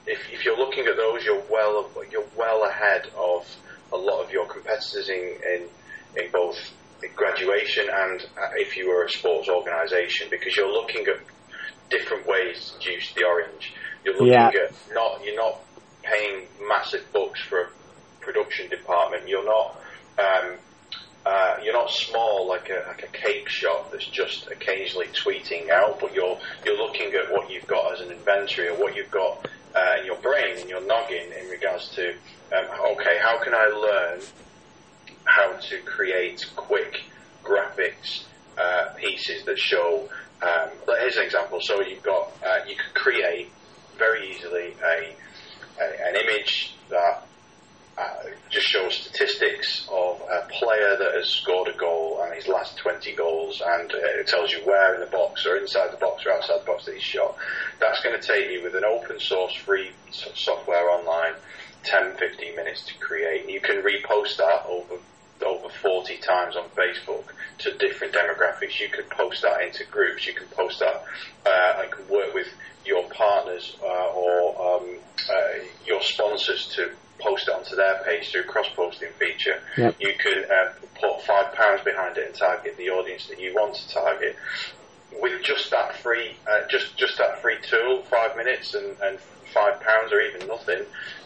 if, 0.07 0.19
if 0.31 0.45
you're 0.45 0.57
looking 0.57 0.87
at 0.87 0.97
those, 0.97 1.23
you're 1.23 1.43
well 1.49 1.89
you're 2.11 2.27
well 2.35 2.63
ahead 2.63 3.07
of 3.17 3.47
a 3.93 3.97
lot 3.97 4.23
of 4.23 4.31
your 4.31 4.47
competitors 4.47 5.09
in 5.09 5.35
in, 5.45 6.23
in 6.23 6.31
both 6.31 6.57
graduation 7.15 7.87
and 7.91 8.21
uh, 8.37 8.49
if 8.53 8.77
you 8.77 8.87
were 8.87 9.03
a 9.05 9.09
sports 9.09 9.49
organisation 9.49 10.27
because 10.29 10.55
you're 10.55 10.71
looking 10.71 11.05
at 11.07 11.17
different 11.91 12.25
ways 12.25 12.71
to 12.71 12.79
juice 12.79 13.13
the 13.13 13.23
orange. 13.23 13.73
You're 14.03 14.15
looking 14.15 14.29
yeah. 14.29 14.47
at 14.47 14.73
not 14.93 15.23
you're 15.23 15.35
not 15.35 15.59
paying 16.01 16.47
massive 16.67 17.05
bucks 17.13 17.39
for 17.41 17.61
a 17.61 17.67
production 18.21 18.69
department. 18.69 19.27
You're 19.27 19.45
not 19.45 19.79
um, 20.17 20.53
uh, 21.23 21.57
you're 21.63 21.73
not 21.73 21.91
small 21.91 22.47
like 22.47 22.69
a, 22.69 22.87
like 22.87 23.03
a 23.03 23.07
cake 23.07 23.47
shop 23.47 23.91
that's 23.91 24.07
just 24.07 24.47
occasionally 24.47 25.07
tweeting 25.07 25.69
out, 25.69 25.99
but 25.99 26.13
you're 26.13 26.39
you're 26.65 26.77
looking 26.77 27.13
at 27.13 27.31
what 27.31 27.51
you've 27.51 27.67
got 27.67 27.93
as 27.93 28.01
an 28.01 28.11
inventory 28.11 28.69
or 28.69 28.75
what 28.75 28.95
you've 28.95 29.11
got 29.11 29.47
uh, 29.75 29.99
in 29.99 30.05
your 30.05 30.17
brain, 30.17 30.57
in 30.57 30.67
your 30.67 30.85
noggin, 30.85 31.31
in 31.39 31.49
regards 31.49 31.89
to, 31.95 32.09
um, 32.55 32.65
okay, 32.93 33.17
how 33.21 33.41
can 33.43 33.53
I 33.53 33.65
learn 33.65 34.21
how 35.25 35.53
to 35.53 35.77
create 35.81 36.45
quick 36.55 37.01
graphics 37.43 38.23
uh, 38.57 38.89
pieces 38.97 39.43
that 39.45 39.57
show. 39.57 40.09
Um, 40.41 40.69
here's 40.99 41.17
an 41.17 41.23
example. 41.23 41.59
So 41.61 41.81
you've 41.81 42.03
got 42.03 42.31
uh, 42.45 42.59
you 42.67 42.75
could 42.75 42.93
create 42.93 43.49
very 43.97 44.31
easily 44.31 44.73
a, 44.83 45.15
a 45.81 46.07
an 46.07 46.15
image 46.15 46.75
that 46.89 47.27
uh, 47.97 48.23
just 48.49 48.67
shows 48.67 48.95
statistics 48.95 49.87
of 49.91 50.21
a 50.21 50.47
player 50.49 50.95
that 50.97 51.13
has 51.15 51.27
scored 51.27 51.67
a 51.67 51.77
goal 51.77 52.21
and 52.23 52.33
his 52.35 52.47
last 52.47 52.77
20 52.77 53.15
goals, 53.15 53.61
and 53.65 53.91
uh, 53.91 54.19
it 54.19 54.27
tells 54.27 54.51
you 54.51 54.59
where 54.59 54.95
in 54.95 55.01
the 55.01 55.07
box 55.07 55.45
or 55.45 55.57
inside 55.57 55.91
the 55.91 55.97
box 55.97 56.25
or 56.25 56.31
outside 56.31 56.61
the 56.61 56.65
box 56.65 56.85
that 56.85 56.93
he's 56.93 57.03
shot. 57.03 57.35
That's 57.79 58.01
going 58.01 58.19
to 58.19 58.25
take 58.25 58.51
you 58.51 58.63
with 58.63 58.75
an 58.75 58.85
open 58.85 59.19
source 59.19 59.55
free 59.55 59.91
software 60.09 60.89
online 60.89 61.33
10, 61.83 62.17
15 62.17 62.55
minutes 62.55 62.85
to 62.85 62.93
create. 62.99 63.49
You 63.49 63.59
can 63.59 63.83
repost 63.83 64.37
that 64.37 64.65
over 64.67 64.95
over 65.43 65.69
40 65.69 66.17
times 66.17 66.55
on 66.55 66.69
Facebook 66.69 67.23
to 67.57 67.75
different 67.77 68.13
demographics. 68.13 68.79
You 68.79 68.89
can 68.89 69.05
post 69.09 69.41
that 69.41 69.61
into 69.61 69.85
groups. 69.85 70.27
You 70.27 70.33
can 70.33 70.47
post 70.47 70.79
that 70.79 71.03
uh, 71.45 71.81
and 71.81 71.91
can 71.91 72.07
work 72.07 72.33
with 72.35 72.47
your 72.85 73.09
partners 73.09 73.75
uh, 73.81 74.13
or 74.13 74.75
um, 74.75 74.97
uh, 75.29 75.63
your 75.85 76.01
sponsors 76.01 76.67
to 76.75 76.91
post 77.31 77.47
it 77.47 77.53
onto 77.53 77.75
their 77.75 78.01
page 78.03 78.31
through 78.31 78.43
cross-posting 78.43 79.09
feature. 79.17 79.59
Yep. 79.77 79.95
You 79.99 80.13
could 80.19 80.49
uh, 80.51 80.71
put 80.99 81.21
five 81.23 81.53
pounds 81.53 81.81
behind 81.83 82.17
it 82.17 82.27
and 82.27 82.35
target 82.35 82.75
the 82.77 82.89
audience 82.89 83.27
that 83.27 83.39
you 83.39 83.53
want 83.53 83.75
to 83.75 83.89
target. 83.89 84.35
With 85.21 85.41
just 85.43 85.71
that 85.71 85.95
free, 85.97 86.35
uh, 86.49 86.67
just 86.69 86.97
just 86.97 87.17
that 87.17 87.41
free 87.41 87.57
tool, 87.61 88.03
five 88.09 88.35
minutes 88.37 88.73
and, 88.73 88.95
and 89.03 89.19
five 89.53 89.79
pounds 89.81 90.11
or 90.11 90.21
even 90.21 90.47
nothing, 90.47 90.83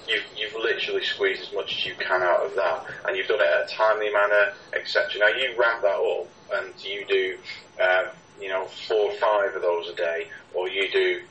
you've, 0.07 0.23
you've 0.35 0.55
literally 0.55 1.03
squeezed 1.03 1.43
as 1.43 1.53
much 1.53 1.71
as 1.71 1.85
you 1.85 1.93
can 1.95 2.23
out 2.23 2.41
of 2.41 2.55
that, 2.55 2.85
and 3.05 3.15
you've 3.15 3.27
done 3.27 3.39
it 3.39 3.43
in 3.43 3.63
a 3.63 3.67
timely 3.67 4.11
manner, 4.11 4.53
etc. 4.73 5.19
Now 5.19 5.27
you 5.27 5.55
ramp 5.59 5.83
that 5.83 5.95
up, 5.95 6.27
and 6.53 6.73
you 6.83 7.05
do, 7.07 7.37
uh, 7.79 8.05
you 8.41 8.49
know, 8.49 8.65
four 8.87 9.11
or 9.11 9.13
five 9.13 9.55
of 9.55 9.61
those 9.61 9.89
a 9.89 9.95
day, 9.95 10.27
or 10.55 10.67
you 10.67 10.91
do 10.91 11.21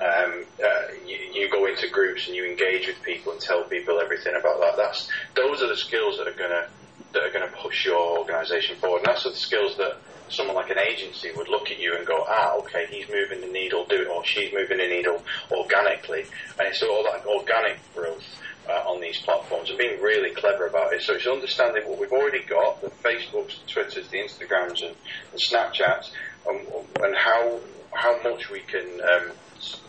um, 0.00 0.44
uh, 0.64 0.92
you, 1.06 1.16
you, 1.34 1.50
go 1.50 1.66
into 1.66 1.88
groups 1.88 2.26
and 2.26 2.34
you 2.34 2.46
engage 2.46 2.86
with 2.86 3.02
people 3.02 3.32
and 3.32 3.40
tell 3.40 3.64
people 3.64 4.00
everything 4.00 4.34
about 4.34 4.58
that. 4.60 4.76
That's 4.76 5.10
those 5.36 5.62
are 5.62 5.68
the 5.68 5.76
skills 5.76 6.16
that 6.16 6.26
are 6.26 6.36
gonna 6.36 6.68
that 7.12 7.22
are 7.22 7.30
gonna 7.30 7.52
push 7.62 7.84
your 7.84 8.18
organisation 8.18 8.76
forward. 8.76 8.98
And 8.98 9.06
that's 9.06 9.24
the 9.24 9.34
skills 9.34 9.76
that 9.76 9.98
someone 10.30 10.56
like 10.56 10.70
an 10.70 10.78
agency 10.78 11.30
would 11.36 11.48
look 11.48 11.70
at 11.70 11.78
you 11.78 11.96
and 11.96 12.06
go, 12.06 12.24
ah, 12.26 12.56
okay, 12.60 12.86
he's 12.88 13.08
moving 13.10 13.40
the 13.42 13.52
needle, 13.52 13.84
do 13.84 14.02
it, 14.02 14.08
or 14.08 14.24
she's 14.24 14.52
moving 14.54 14.78
the 14.78 14.86
needle 14.86 15.22
organically, 15.50 16.22
and 16.58 16.68
it's 16.68 16.82
all 16.82 17.04
that 17.04 17.26
organic 17.26 17.78
growth. 17.94 18.24
Uh, 18.68 18.92
on 18.92 19.00
these 19.00 19.18
platforms 19.22 19.68
and 19.68 19.78
being 19.78 20.00
really 20.00 20.32
clever 20.32 20.66
about 20.66 20.92
it. 20.92 21.02
So 21.02 21.14
it's 21.14 21.26
understanding 21.26 21.88
what 21.88 21.98
we've 21.98 22.12
already 22.12 22.44
got, 22.44 22.80
the 22.80 22.90
Facebooks, 23.02 23.58
the 23.58 23.66
Twitters, 23.66 24.06
the 24.08 24.18
Instagrams 24.18 24.82
and, 24.82 24.94
and 25.32 25.40
Snapchats, 25.40 26.10
and, 26.46 26.68
and, 27.02 27.16
how 27.16 27.58
how 27.90 28.22
much 28.22 28.48
we 28.48 28.60
can 28.60 29.00
um, 29.00 29.32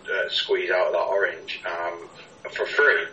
uh, 0.06 0.30
squeeze 0.30 0.72
out 0.72 0.88
of 0.88 0.94
that 0.94 1.00
orange 1.00 1.62
um, 1.66 2.10
for 2.52 2.66
free 2.66 3.06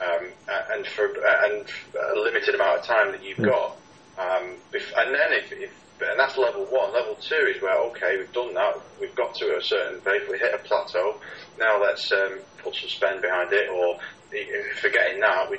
um, 0.00 0.28
and 0.72 0.86
for 0.86 1.06
uh, 1.06 1.46
and 1.46 1.66
a 2.16 2.18
limited 2.20 2.54
amount 2.54 2.80
of 2.80 2.86
time 2.86 3.12
that 3.12 3.22
you've 3.22 3.38
mm. 3.38 3.50
got. 3.50 3.76
Um, 4.16 4.54
if, 4.72 4.92
and 4.96 5.12
then 5.14 5.32
if, 5.32 5.52
if 5.52 5.70
and 6.00 6.18
that's 6.18 6.36
level 6.36 6.64
one. 6.66 6.92
Level 6.92 7.16
two 7.16 7.52
is 7.54 7.62
where 7.62 7.78
okay, 7.90 8.18
we've 8.18 8.32
done 8.32 8.54
that. 8.54 8.80
We've 9.00 9.14
got 9.14 9.34
to 9.36 9.56
a 9.56 9.62
certain 9.62 10.00
base. 10.00 10.22
We 10.30 10.38
hit 10.38 10.54
a 10.54 10.58
plateau. 10.58 11.20
Now 11.58 11.80
let's 11.80 12.10
um, 12.12 12.40
put 12.58 12.74
some 12.74 12.88
spend 12.88 13.22
behind 13.22 13.52
it, 13.52 13.68
or 13.70 13.98
forgetting 14.80 15.20
that, 15.20 15.50
we, 15.50 15.58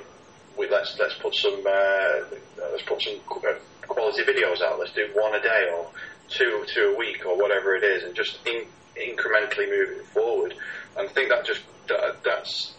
we 0.58 0.70
let's 0.70 0.98
let's 1.00 1.16
put 1.16 1.36
some 1.36 1.64
uh, 1.66 2.36
let's 2.72 2.84
put 2.84 3.02
some 3.02 3.20
uh, 3.32 3.54
quality 3.88 4.24
videos 4.24 4.62
out. 4.62 4.80
Let's 4.80 4.94
do 4.94 5.10
one 5.14 5.36
a 5.36 5.42
day 5.42 5.70
or 5.74 5.90
two 6.30 6.66
two 6.74 6.94
a 6.94 6.98
week 6.98 7.26
or 7.26 7.38
whatever 7.38 7.76
it 7.76 7.84
is, 7.84 8.04
and 8.04 8.16
just 8.16 8.40
in, 8.46 8.66
incrementally 8.96 9.70
moving 9.70 10.06
forward. 10.06 10.54
And 10.98 11.08
I 11.08 11.12
think 11.12 11.30
that 11.30 11.46
just 11.46 11.62
that, 11.88 12.24
that's 12.24 12.74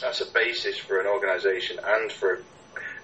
that's 0.00 0.20
a 0.20 0.30
basis 0.32 0.78
for 0.78 1.00
an 1.00 1.06
organisation 1.06 1.78
and 1.82 2.12
for 2.12 2.42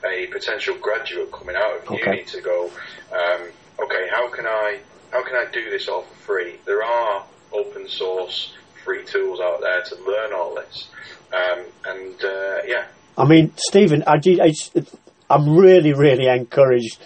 a 0.05 0.27
potential 0.27 0.77
graduate 0.81 1.33
coming 1.33 1.57
out 1.57 1.79
of 1.79 1.91
okay. 1.91 2.11
uni 2.11 2.25
to 2.25 2.41
go, 2.41 2.71
um, 3.13 3.49
okay, 3.81 4.09
how 4.11 4.29
can 4.29 4.47
I 4.47 4.81
how 5.11 5.23
can 5.25 5.37
I 5.37 5.51
do 5.53 5.71
this 5.71 5.89
all 5.89 6.03
for 6.03 6.15
free? 6.15 6.57
There 6.65 6.83
are 6.83 7.25
open 7.53 7.89
source 7.89 8.55
free 8.85 9.05
tools 9.05 9.41
out 9.41 9.61
there 9.61 9.83
to 9.83 9.95
learn 10.05 10.33
all 10.33 10.55
this, 10.55 10.89
um, 11.33 11.65
and 11.87 12.25
uh, 12.25 12.63
yeah. 12.67 12.87
I 13.17 13.27
mean, 13.27 13.53
Stephen, 13.57 14.05
I, 14.07 14.19
I, 14.25 14.53
I'm 15.29 15.57
really, 15.57 15.93
really 15.93 16.27
encouraged 16.29 16.99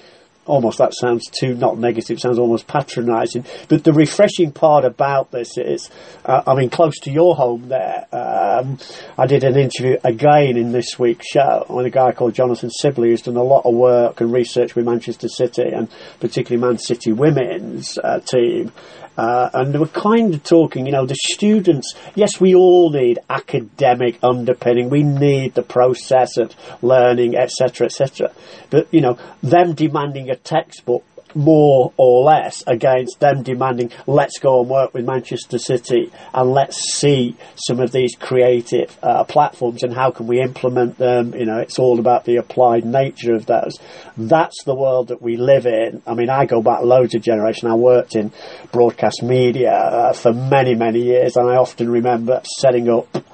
almost 0.47 0.79
that 0.79 0.95
sounds 0.95 1.27
too 1.29 1.55
not 1.55 1.79
negative, 1.79 2.19
sounds 2.19 2.39
almost 2.39 2.67
patronising. 2.67 3.45
But 3.69 3.85
the 3.85 3.93
refreshing 3.93 4.53
part 4.53 4.85
about 4.85 5.31
this 5.31 5.59
is, 5.59 5.91
uh, 6.25 6.43
I 6.47 6.55
mean, 6.55 6.71
close 6.71 6.99
to 7.01 7.11
your 7.11 7.35
home 7.35 7.69
there, 7.69 8.07
um, 8.13 8.79
I 9.19 9.27
did 9.27 9.45
an 9.45 9.57
interview 9.57 9.99
again 10.05 10.57
in 10.57 10.73
this 10.73 10.99
week's 10.99 11.27
show 11.27 11.67
with 11.69 11.87
a 11.87 11.91
guy 11.91 12.13
called 12.13 12.35
Jonathan 12.35 12.71
Sibley 12.71 13.11
who's 13.11 13.23
done 13.23 13.37
a 13.37 13.43
lot 13.43 13.67
of 13.67 13.75
work 13.75 14.21
and 14.21 14.33
research 14.33 14.75
with 14.75 14.87
Manchester 14.87 15.29
City 15.29 15.69
and 15.69 15.89
particularly 16.21 16.67
Man 16.67 16.79
City 16.79 17.13
women's 17.13 17.99
uh, 17.99 18.21
team. 18.21 18.73
Uh, 19.17 19.51
and 19.55 19.73
they 19.73 19.79
were 19.79 19.87
kind 19.87 20.35
of 20.35 20.43
talking, 20.43 20.87
you 20.87 20.93
know, 20.93 21.07
the 21.07 21.17
students, 21.17 21.95
yes, 22.15 22.41
we 22.41 22.55
all 22.55 22.91
need 22.91 23.19
academic 23.31 24.19
underpinning. 24.23 24.91
We 24.91 25.03
need 25.03 25.55
the 25.55 25.63
process 25.63 26.37
of 26.37 26.55
learning, 26.83 27.37
etc., 27.37 27.87
etc. 27.87 28.33
But, 28.71 28.89
you 28.93 29.01
know, 29.01 29.19
them 29.43 29.75
demanding 29.75 30.31
a 30.31 30.37
textbook 30.37 31.05
more 31.37 31.93
or 31.97 32.25
less 32.25 32.65
against 32.67 33.21
them 33.21 33.43
demanding, 33.43 33.93
let's 34.07 34.39
go 34.39 34.61
and 34.61 34.69
work 34.69 34.95
with 34.95 35.05
Manchester 35.05 35.59
City 35.59 36.11
and 36.33 36.51
let's 36.51 36.95
see 36.95 37.37
some 37.57 37.79
of 37.79 37.93
these 37.93 38.17
creative 38.17 38.99
uh, 39.03 39.25
platforms 39.25 39.83
and 39.83 39.95
how 39.95 40.11
can 40.11 40.27
we 40.27 40.41
implement 40.41 40.99
them. 40.99 41.35
You 41.35 41.45
know, 41.45 41.59
it's 41.59 41.79
all 41.79 42.01
about 42.01 42.25
the 42.25 42.37
applied 42.37 42.85
nature 42.85 43.35
of 43.35 43.47
those. 43.47 43.75
That's 44.17 44.65
the 44.65 44.75
world 44.75 45.09
that 45.09 45.21
we 45.21 45.37
live 45.37 45.67
in. 45.67 46.03
I 46.07 46.15
mean, 46.15 46.31
I 46.31 46.47
go 46.47 46.63
back 46.63 46.83
loads 46.83 47.15
of 47.15 47.23
generations. 47.23 47.71
I 47.71 47.75
worked 47.75 48.17
in 48.17 48.33
broadcast 48.73 49.23
media 49.23 49.73
uh, 49.73 50.13
for 50.15 50.33
many, 50.33 50.75
many 50.75 51.03
years, 51.03 51.37
and 51.37 51.49
I 51.49 51.57
often 51.57 51.91
remember 51.91 52.41
setting 52.59 52.89
up. 52.89 53.25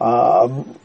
Um, 0.00 0.76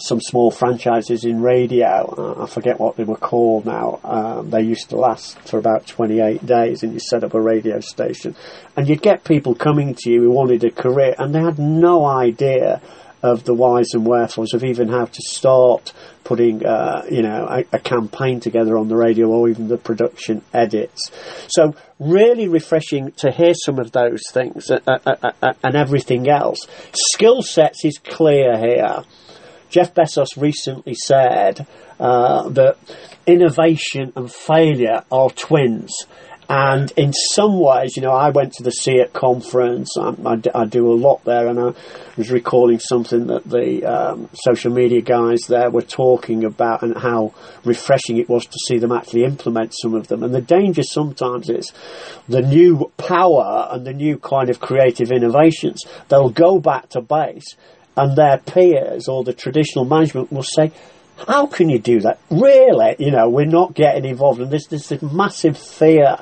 some 0.00 0.20
small 0.20 0.50
franchises 0.50 1.24
in 1.24 1.42
radio. 1.42 2.42
I 2.42 2.46
forget 2.46 2.78
what 2.78 2.96
they 2.96 3.04
were 3.04 3.16
called 3.16 3.66
now. 3.66 4.00
Um, 4.04 4.50
they 4.50 4.62
used 4.62 4.90
to 4.90 4.96
last 4.96 5.38
for 5.40 5.58
about 5.58 5.86
28 5.86 6.44
days, 6.44 6.82
and 6.82 6.92
you 6.92 7.00
set 7.00 7.24
up 7.24 7.34
a 7.34 7.40
radio 7.40 7.80
station, 7.80 8.34
and 8.76 8.88
you'd 8.88 9.02
get 9.02 9.24
people 9.24 9.54
coming 9.54 9.94
to 9.94 10.10
you 10.10 10.22
who 10.22 10.30
wanted 10.30 10.64
a 10.64 10.70
career, 10.70 11.14
and 11.18 11.34
they 11.34 11.40
had 11.40 11.58
no 11.58 12.04
idea 12.04 12.80
of 13.22 13.44
the 13.44 13.54
whys 13.54 13.92
and 13.92 14.06
wherefores 14.06 14.54
of 14.54 14.64
even 14.64 14.88
how 14.88 15.04
to 15.04 15.22
start 15.22 15.92
putting, 16.24 16.64
uh, 16.64 17.04
you 17.10 17.22
know, 17.22 17.46
a, 17.48 17.64
a, 17.72 17.78
campaign 17.78 18.40
together 18.40 18.78
on 18.78 18.88
the 18.88 18.96
radio 18.96 19.28
or 19.28 19.48
even 19.48 19.68
the 19.68 19.76
production 19.76 20.42
edits. 20.54 21.10
So 21.48 21.74
really 21.98 22.48
refreshing 22.48 23.12
to 23.18 23.30
hear 23.30 23.52
some 23.54 23.78
of 23.78 23.92
those 23.92 24.22
things 24.32 24.70
uh, 24.70 24.80
uh, 24.86 25.32
uh 25.42 25.52
and 25.62 25.76
everything 25.76 26.28
else. 26.28 26.66
Skill 26.92 27.42
sets 27.42 27.84
is 27.84 27.98
clear 27.98 28.56
here. 28.58 29.02
Jeff 29.70 29.94
Bezos 29.94 30.36
recently 30.36 30.94
said 30.94 31.66
uh, 31.98 32.48
that 32.50 32.76
innovation 33.26 34.12
and 34.16 34.30
failure 34.30 35.04
are 35.10 35.30
twins. 35.30 35.92
And 36.52 36.92
in 36.96 37.12
some 37.12 37.60
ways, 37.60 37.94
you 37.94 38.02
know, 38.02 38.10
I 38.10 38.30
went 38.30 38.54
to 38.54 38.64
the 38.64 38.72
CEAT 38.72 39.12
conference. 39.12 39.96
I, 39.96 40.16
I, 40.26 40.42
I, 40.52 40.64
do 40.64 40.90
a 40.90 40.98
lot 40.98 41.22
there, 41.24 41.46
and 41.46 41.60
I 41.60 41.72
was 42.16 42.32
recalling 42.32 42.80
something 42.80 43.28
that 43.28 43.48
the 43.48 43.84
um, 43.84 44.28
social 44.34 44.72
media 44.72 45.00
guys 45.00 45.42
there 45.42 45.70
were 45.70 45.82
talking 45.82 46.42
about, 46.42 46.82
and 46.82 46.98
how 46.98 47.34
refreshing 47.64 48.16
it 48.16 48.28
was 48.28 48.46
to 48.46 48.58
see 48.66 48.78
them 48.78 48.90
actually 48.90 49.22
implement 49.22 49.74
some 49.80 49.94
of 49.94 50.08
them. 50.08 50.24
And 50.24 50.34
the 50.34 50.40
danger 50.40 50.82
sometimes 50.82 51.48
is 51.48 51.72
the 52.28 52.42
new 52.42 52.90
power 52.96 53.68
and 53.70 53.86
the 53.86 53.92
new 53.92 54.18
kind 54.18 54.50
of 54.50 54.58
creative 54.58 55.12
innovations. 55.12 55.84
They'll 56.08 56.30
go 56.30 56.58
back 56.58 56.88
to 56.88 57.00
base, 57.00 57.54
and 57.96 58.16
their 58.16 58.38
peers 58.38 59.08
or 59.08 59.24
the 59.24 59.32
traditional 59.32 59.84
management 59.84 60.32
will 60.32 60.42
say, 60.42 60.72
how 61.28 61.46
can 61.46 61.68
you 61.68 61.78
do 61.78 62.00
that? 62.00 62.18
Really, 62.30 62.96
you 62.98 63.10
know, 63.10 63.28
we're 63.28 63.44
not 63.44 63.74
getting 63.74 64.04
involved. 64.04 64.40
And 64.40 64.50
there's, 64.50 64.66
there's 64.68 64.88
this 64.88 65.02
massive 65.02 65.58
fear 65.58 66.16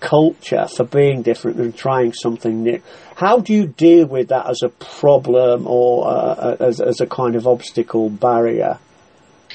culture 0.00 0.66
for 0.66 0.84
being 0.84 1.22
different 1.22 1.58
and 1.58 1.76
trying 1.76 2.12
something 2.12 2.62
new. 2.62 2.82
How 3.16 3.38
do 3.38 3.52
you 3.52 3.66
deal 3.66 4.06
with 4.06 4.28
that 4.28 4.48
as 4.48 4.62
a 4.62 4.70
problem 4.70 5.66
or 5.66 6.08
uh, 6.08 6.56
as, 6.58 6.80
as 6.80 7.00
a 7.00 7.06
kind 7.06 7.36
of 7.36 7.46
obstacle 7.46 8.08
barrier? 8.08 8.78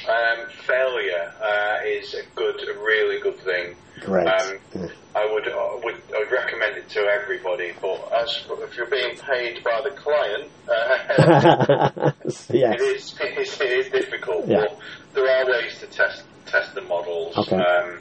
Um, 0.08 0.47
failure 0.49 1.34
uh, 1.41 1.78
is 1.86 2.13
a 2.13 2.23
good, 2.36 2.56
a 2.56 2.78
really 2.80 3.19
good 3.21 3.39
thing. 3.39 3.75
Great. 4.01 4.28
Um, 4.28 4.58
yeah. 4.75 4.88
I 5.15 5.32
would, 5.34 5.47
uh, 5.47 5.80
would 5.84 5.95
I 6.13 6.19
would 6.19 6.25
recommend 6.36 6.78
it 6.78 6.89
to 6.89 7.00
everybody, 7.02 7.74
but 7.82 8.12
as 8.13 8.43
if 8.50 8.78
you're 8.78 8.89
being 8.89 9.17
paid 9.17 9.63
by 9.63 9.82
the 9.84 9.91
client, 9.91 10.52
uh, 10.67 12.12
yes. 12.50 12.80
it, 12.80 12.82
is, 12.82 13.15
it 13.19 13.38
is 13.38 13.62
it 13.62 13.71
is 13.71 13.89
difficult. 13.91 14.48
Yeah. 14.48 14.62
But 14.62 14.80
there 15.13 15.28
are 15.30 15.50
ways 15.50 15.80
to 15.80 15.88
test 15.88 16.24
test 16.45 16.76
the 16.76 16.82
models. 16.82 17.38
Okay. 17.38 17.56
Um, 17.56 18.00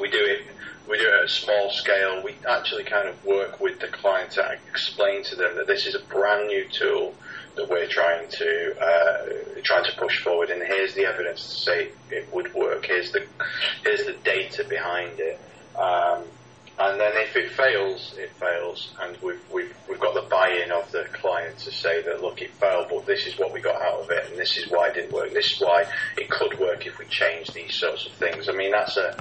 we 0.00 0.10
do 0.10 0.18
it 0.18 0.46
we 0.88 0.98
do 0.98 1.04
it 1.04 1.14
at 1.14 1.24
a 1.24 1.28
small 1.28 1.70
scale. 1.70 2.22
We 2.22 2.34
actually 2.48 2.84
kind 2.84 3.08
of 3.08 3.24
work 3.24 3.60
with 3.60 3.78
the 3.80 3.88
client 3.88 4.32
to 4.32 4.56
explain 4.70 5.22
to 5.24 5.36
them 5.36 5.56
that 5.56 5.66
this 5.66 5.86
is 5.86 5.94
a 5.94 6.00
brand 6.00 6.48
new 6.48 6.66
tool 6.68 7.14
that 7.56 7.68
we're 7.68 7.88
trying 7.88 8.28
to 8.28 8.76
uh, 8.80 9.26
trying 9.64 9.84
to 9.84 9.92
push 9.98 10.22
forward, 10.22 10.50
and 10.50 10.62
here's 10.62 10.94
the 10.94 11.04
evidence 11.04 11.42
to 11.42 11.54
say 11.56 11.90
it 12.10 12.32
would 12.32 12.54
work. 12.54 12.86
Here's 12.86 13.12
the 13.12 13.26
here's 13.82 14.04
the 14.04 14.14
data 14.24 14.64
behind 14.64 15.20
it. 15.20 15.40
Um, 15.76 16.24
and 16.80 17.00
then 17.00 17.12
if 17.16 17.34
it 17.36 17.50
fails, 17.50 18.14
it 18.16 18.30
fails, 18.32 18.94
and 19.00 19.16
we've, 19.22 19.40
we've, 19.52 19.74
we've 19.88 19.98
got 19.98 20.14
the 20.14 20.28
buy-in 20.28 20.70
of 20.70 20.90
the 20.92 21.04
client 21.12 21.58
to 21.58 21.72
say 21.72 22.02
that, 22.02 22.22
look, 22.22 22.40
it 22.40 22.52
failed, 22.54 22.86
but 22.88 23.04
this 23.06 23.26
is 23.26 23.38
what 23.38 23.52
we 23.52 23.60
got 23.60 23.80
out 23.82 24.00
of 24.00 24.10
it, 24.10 24.30
and 24.30 24.38
this 24.38 24.56
is 24.56 24.70
why 24.70 24.88
it 24.88 24.94
didn't 24.94 25.12
work, 25.12 25.32
this 25.32 25.52
is 25.52 25.60
why 25.60 25.84
it 26.16 26.30
could 26.30 26.58
work 26.58 26.86
if 26.86 26.98
we 26.98 27.04
change 27.06 27.48
these 27.48 27.74
sorts 27.74 28.06
of 28.06 28.12
things. 28.12 28.48
I 28.48 28.52
mean, 28.52 28.70
that's 28.70 28.96
a, 28.96 29.16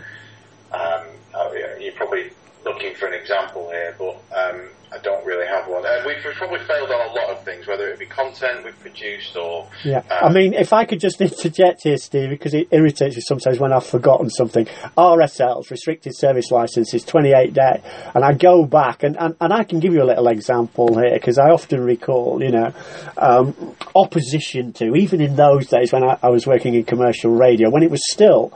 um, 0.71 1.07
uh, 1.33 1.51
you're 1.79 1.93
probably 1.93 2.31
looking 2.67 2.95
for 2.95 3.07
an 3.07 3.13
example 3.13 3.69
here, 3.71 3.95
but 3.97 4.21
um, 4.35 4.61
I 4.91 4.97
don't 4.99 5.25
really 5.25 5.45
have 5.47 5.67
one. 5.67 5.85
Uh, 5.85 6.01
we've, 6.05 6.23
we've, 6.23 6.33
probably 6.35 6.59
failed 6.59 6.89
on 6.89 7.09
a 7.09 7.13
lot 7.13 7.29
of 7.29 7.43
things, 7.43 7.67
whether 7.67 7.89
it 7.89 7.99
be 7.99 8.05
content 8.05 8.63
we've 8.63 8.79
produced 8.79 9.35
or. 9.35 9.67
Yeah, 9.83 9.97
um, 10.09 10.29
I 10.29 10.33
mean, 10.33 10.53
if 10.53 10.71
I 10.71 10.85
could 10.85 10.99
just 10.99 11.19
interject 11.21 11.83
here, 11.83 11.97
Steve, 11.97 12.29
because 12.29 12.53
it 12.53 12.69
irritates 12.71 13.15
me 13.15 13.21
sometimes 13.21 13.59
when 13.59 13.73
I've 13.73 13.85
forgotten 13.85 14.29
something. 14.29 14.65
RSLs, 14.97 15.69
restricted 15.69 16.15
service 16.15 16.51
licenses, 16.51 17.03
28 17.03 17.53
day, 17.53 17.81
and 18.15 18.23
I 18.23 18.33
go 18.33 18.65
back 18.65 19.03
and, 19.03 19.17
and, 19.17 19.35
and 19.41 19.51
I 19.51 19.65
can 19.65 19.79
give 19.79 19.93
you 19.93 20.03
a 20.03 20.05
little 20.07 20.27
example 20.29 20.97
here 20.97 21.13
because 21.13 21.37
I 21.37 21.49
often 21.49 21.81
recall, 21.81 22.41
you 22.41 22.51
know, 22.51 22.73
um, 23.17 23.75
opposition 23.93 24.71
to 24.73 24.95
even 24.95 25.19
in 25.19 25.35
those 25.35 25.67
days 25.67 25.91
when 25.91 26.03
I, 26.03 26.17
I 26.23 26.29
was 26.29 26.47
working 26.47 26.75
in 26.75 26.85
commercial 26.85 27.31
radio 27.31 27.69
when 27.69 27.83
it 27.83 27.91
was 27.91 28.01
still 28.09 28.53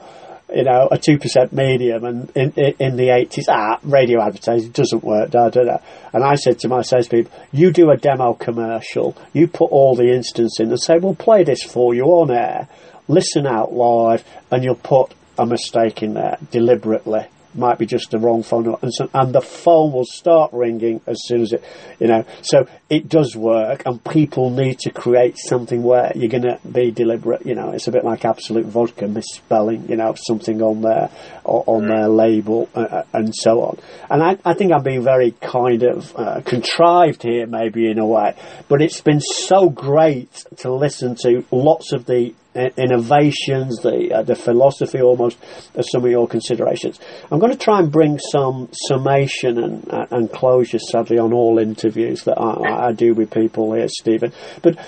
you 0.54 0.64
know, 0.64 0.88
a 0.90 0.96
2% 0.96 1.52
medium 1.52 2.04
and 2.04 2.30
in, 2.36 2.52
in, 2.52 2.74
in 2.78 2.96
the 2.96 3.08
80s, 3.08 3.44
ah, 3.48 3.78
radio 3.82 4.20
advertising 4.22 4.70
doesn't 4.70 5.02
work, 5.02 5.30
da, 5.30 5.48
da, 5.48 5.62
da. 5.62 5.76
And 6.12 6.22
I 6.22 6.34
said 6.34 6.58
to 6.60 6.68
my 6.68 6.82
salespeople, 6.82 7.32
you 7.52 7.72
do 7.72 7.90
a 7.90 7.96
demo 7.96 8.34
commercial, 8.34 9.16
you 9.32 9.48
put 9.48 9.70
all 9.70 9.94
the 9.94 10.12
instance 10.12 10.60
in 10.60 10.68
and 10.68 10.80
say, 10.80 10.98
we'll 10.98 11.14
play 11.14 11.44
this 11.44 11.62
for 11.62 11.94
you 11.94 12.04
on 12.04 12.30
air, 12.30 12.68
listen 13.08 13.46
out 13.46 13.72
live, 13.72 14.24
and 14.50 14.62
you'll 14.64 14.74
put 14.74 15.14
a 15.38 15.46
mistake 15.46 16.02
in 16.02 16.14
there 16.14 16.38
deliberately 16.50 17.26
might 17.54 17.78
be 17.78 17.86
just 17.86 18.10
the 18.10 18.18
wrong 18.18 18.42
phone 18.42 18.76
and, 18.82 18.92
so, 18.92 19.08
and 19.12 19.34
the 19.34 19.40
phone 19.40 19.92
will 19.92 20.04
start 20.04 20.52
ringing 20.52 21.00
as 21.06 21.18
soon 21.24 21.42
as 21.42 21.52
it, 21.52 21.64
you 21.98 22.06
know. 22.06 22.24
So 22.42 22.66
it 22.88 23.08
does 23.08 23.34
work, 23.34 23.82
and 23.86 24.02
people 24.04 24.50
need 24.50 24.78
to 24.80 24.90
create 24.90 25.36
something 25.38 25.82
where 25.82 26.12
you're 26.14 26.28
going 26.28 26.42
to 26.42 26.58
be 26.68 26.90
deliberate. 26.90 27.46
You 27.46 27.54
know, 27.54 27.70
it's 27.70 27.88
a 27.88 27.92
bit 27.92 28.04
like 28.04 28.24
Absolut 28.24 28.66
Vodka 28.66 29.08
misspelling, 29.08 29.88
you 29.88 29.96
know, 29.96 30.14
something 30.14 30.60
on 30.62 30.82
their 30.82 31.10
on 31.44 31.86
their 31.88 32.08
label 32.08 32.68
uh, 32.74 32.80
uh, 32.80 33.04
and 33.12 33.34
so 33.34 33.62
on. 33.62 33.78
And 34.10 34.22
I, 34.22 34.38
I 34.44 34.54
think 34.54 34.72
I'm 34.72 34.82
being 34.82 35.02
very 35.02 35.32
kind 35.32 35.82
of 35.82 36.14
uh, 36.16 36.40
contrived 36.42 37.22
here, 37.22 37.46
maybe 37.46 37.90
in 37.90 37.98
a 37.98 38.06
way, 38.06 38.36
but 38.68 38.82
it's 38.82 39.00
been 39.00 39.20
so 39.20 39.68
great 39.68 40.44
to 40.58 40.72
listen 40.72 41.16
to 41.22 41.44
lots 41.50 41.92
of 41.92 42.06
the 42.06 42.34
innovations, 42.54 43.78
the 43.78 44.12
uh, 44.14 44.22
the 44.22 44.34
philosophy 44.34 45.00
almost 45.00 45.38
of 45.74 45.84
some 45.90 46.04
of 46.04 46.10
your 46.10 46.28
considerations. 46.28 47.00
I'm 47.30 47.38
going 47.38 47.52
to 47.52 47.58
try 47.58 47.78
and 47.78 47.90
bring 47.90 48.18
some 48.18 48.68
summation 48.72 49.58
and 49.62 49.88
uh, 49.92 50.06
and 50.10 50.30
closure, 50.30 50.78
sadly, 50.78 51.18
on 51.18 51.32
all 51.32 51.58
interviews 51.58 52.24
that 52.24 52.38
I, 52.38 52.88
I 52.88 52.92
do 52.92 53.14
with 53.14 53.30
people 53.30 53.72
here, 53.72 53.88
Stephen. 53.88 54.32
But 54.62 54.78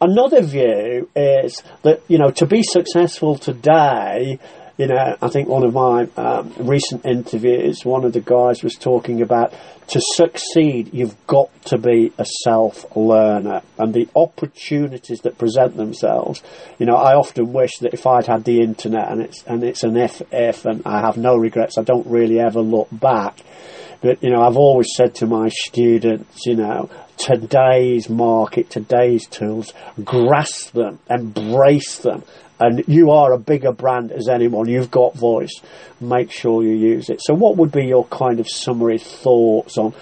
another 0.00 0.42
view 0.42 1.08
is 1.14 1.62
that 1.82 2.02
you 2.08 2.18
know 2.18 2.30
to 2.32 2.46
be 2.46 2.62
successful 2.62 3.36
today 3.36 4.38
you 4.76 4.88
know, 4.88 5.16
I 5.22 5.28
think 5.28 5.48
one 5.48 5.64
of 5.64 5.72
my 5.72 6.06
um, 6.16 6.52
recent 6.58 7.06
interviews, 7.06 7.84
one 7.84 8.04
of 8.04 8.12
the 8.12 8.20
guys 8.20 8.62
was 8.62 8.74
talking 8.74 9.22
about 9.22 9.54
to 9.88 10.00
succeed, 10.00 10.92
you've 10.92 11.16
got 11.26 11.48
to 11.66 11.78
be 11.78 12.12
a 12.18 12.26
self 12.42 12.84
learner. 12.94 13.62
And 13.78 13.94
the 13.94 14.08
opportunities 14.14 15.20
that 15.20 15.38
present 15.38 15.76
themselves, 15.76 16.42
you 16.78 16.84
know, 16.84 16.96
I 16.96 17.14
often 17.14 17.52
wish 17.52 17.78
that 17.78 17.94
if 17.94 18.06
I'd 18.06 18.26
had 18.26 18.44
the 18.44 18.60
internet 18.60 19.10
and 19.10 19.22
it's, 19.22 19.42
and 19.46 19.64
it's 19.64 19.82
an 19.82 19.96
if, 19.96 20.20
if, 20.30 20.66
and 20.66 20.82
I 20.84 21.00
have 21.00 21.16
no 21.16 21.36
regrets, 21.36 21.78
I 21.78 21.82
don't 21.82 22.06
really 22.06 22.38
ever 22.38 22.60
look 22.60 22.88
back. 22.92 23.38
But, 24.02 24.22
you 24.22 24.30
know, 24.30 24.42
I've 24.42 24.58
always 24.58 24.88
said 24.94 25.14
to 25.16 25.26
my 25.26 25.48
students, 25.48 26.44
you 26.44 26.56
know, 26.56 26.90
today's 27.16 28.10
market, 28.10 28.68
today's 28.68 29.26
tools, 29.26 29.72
grasp 30.04 30.72
them, 30.72 30.98
embrace 31.08 31.96
them, 31.98 32.22
and 32.58 32.84
you 32.86 33.10
are 33.10 33.32
a 33.32 33.38
bigger 33.38 33.72
brand 33.72 34.12
as 34.12 34.28
anyone. 34.28 34.68
You've 34.68 34.90
got 34.90 35.14
voice. 35.14 35.60
Make 36.00 36.30
sure 36.30 36.62
you 36.62 36.74
use 36.74 37.10
it. 37.10 37.20
So, 37.22 37.34
what 37.34 37.56
would 37.56 37.72
be 37.72 37.86
your 37.86 38.06
kind 38.06 38.40
of 38.40 38.48
summary 38.48 38.98
thoughts 38.98 39.78
on 39.78 39.94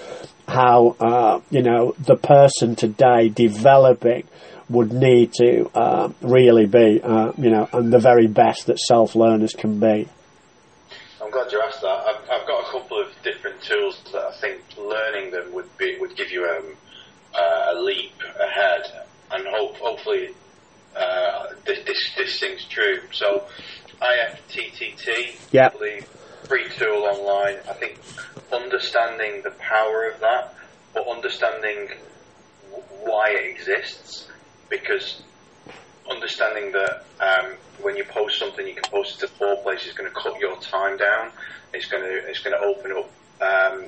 how 0.46 0.96
uh, 1.00 1.40
you 1.50 1.62
know 1.62 1.94
the 1.98 2.16
person 2.16 2.76
today 2.76 3.28
developing 3.28 4.24
would 4.68 4.92
need 4.92 5.32
to 5.34 5.70
uh, 5.74 6.10
really 6.22 6.66
be, 6.66 7.00
uh, 7.02 7.32
you 7.36 7.50
know, 7.50 7.68
and 7.72 7.92
the 7.92 7.98
very 7.98 8.26
best 8.26 8.66
that 8.66 8.78
self 8.78 9.14
learners 9.14 9.52
can 9.52 9.78
be? 9.78 10.08
I'm 11.22 11.30
glad 11.30 11.52
you 11.52 11.62
asked 11.66 11.82
that. 11.82 11.88
I've, 11.88 12.22
I've, 12.30 12.46
got 12.46 12.68
a 12.68 12.70
couple 12.70 13.00
of 13.00 13.08
different 13.22 13.60
tools 13.62 14.00
that 14.12 14.22
I 14.22 14.32
think 14.40 14.62
learning 14.78 15.32
them 15.32 15.52
would 15.52 15.76
be 15.76 15.98
would 16.00 16.16
give 16.16 16.30
you 16.30 16.44
um, 16.44 16.76
a 17.34 17.80
leap 17.80 18.12
ahead, 18.40 18.82
and 19.30 19.46
hope, 19.48 19.76
hopefully 19.76 20.34
uh, 20.96 21.46
this, 21.66 21.84
this, 21.86 22.14
this 22.16 22.40
thing's 22.40 22.64
true. 22.66 23.00
So 23.14 23.44
IFTTT, 24.00 25.53
yeah. 25.53 25.66
I 25.66 25.68
believe 25.68 26.07
free 26.44 26.68
tool 26.68 27.05
online. 27.05 27.57
I 27.68 27.72
think 27.72 27.98
understanding 28.53 29.42
the 29.42 29.53
power 29.53 30.11
of 30.11 30.20
that, 30.20 30.55
but 30.92 31.07
understanding 31.09 31.88
why 33.03 33.31
it 33.31 33.50
exists, 33.50 34.29
because 34.68 35.22
understanding 36.11 36.72
that 36.72 37.05
um, 37.20 37.55
when 37.81 37.96
you 37.96 38.05
post 38.05 38.38
something, 38.38 38.66
you 38.66 38.74
can 38.74 38.90
post 38.90 39.16
it 39.16 39.27
to 39.27 39.33
four 39.35 39.57
places. 39.62 39.88
It's 39.88 39.96
going 39.96 40.11
to 40.11 40.14
cut 40.14 40.38
your 40.38 40.57
time 40.61 40.96
down. 40.96 41.31
It's 41.72 41.87
going 41.87 42.03
to 42.03 42.29
it's 42.29 42.40
going 42.40 42.59
to 42.59 42.66
open 42.66 42.92
up. 42.92 43.11
Um, 43.40 43.85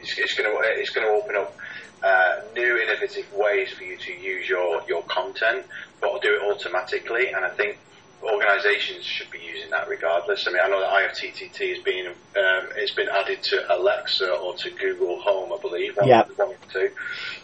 it's, 0.00 0.18
it's, 0.18 0.34
going 0.34 0.50
to 0.50 0.58
it's 0.62 0.90
going 0.90 1.06
to 1.06 1.12
open 1.12 1.36
up 1.36 1.56
uh, 2.02 2.40
new 2.54 2.76
innovative 2.78 3.32
ways 3.34 3.72
for 3.72 3.84
you 3.84 3.96
to 3.96 4.12
use 4.12 4.48
your 4.48 4.82
your 4.88 5.02
content, 5.04 5.64
but 6.00 6.10
I'll 6.10 6.20
do 6.20 6.34
it 6.34 6.50
automatically. 6.50 7.28
And 7.28 7.44
I 7.44 7.50
think 7.50 7.78
organisations 8.24 9.04
should 9.04 9.30
be 9.30 9.38
using 9.38 9.70
that 9.70 9.88
regardless. 9.88 10.46
I 10.46 10.52
mean, 10.52 10.60
I 10.62 10.68
know 10.68 10.80
that 10.80 10.90
IFTTT 10.90 11.74
has 11.74 11.82
been 11.84 12.06
um, 12.06 12.68
it's 12.76 12.94
been 12.94 13.08
added 13.08 13.42
to 13.44 13.76
Alexa 13.76 14.32
or 14.32 14.54
to 14.54 14.70
Google 14.70 15.20
Home, 15.20 15.52
I 15.52 15.60
believe. 15.60 15.96
One, 15.96 16.08
yeah. 16.08 16.24
one 16.36 16.48
or 16.48 16.56
two. 16.72 16.90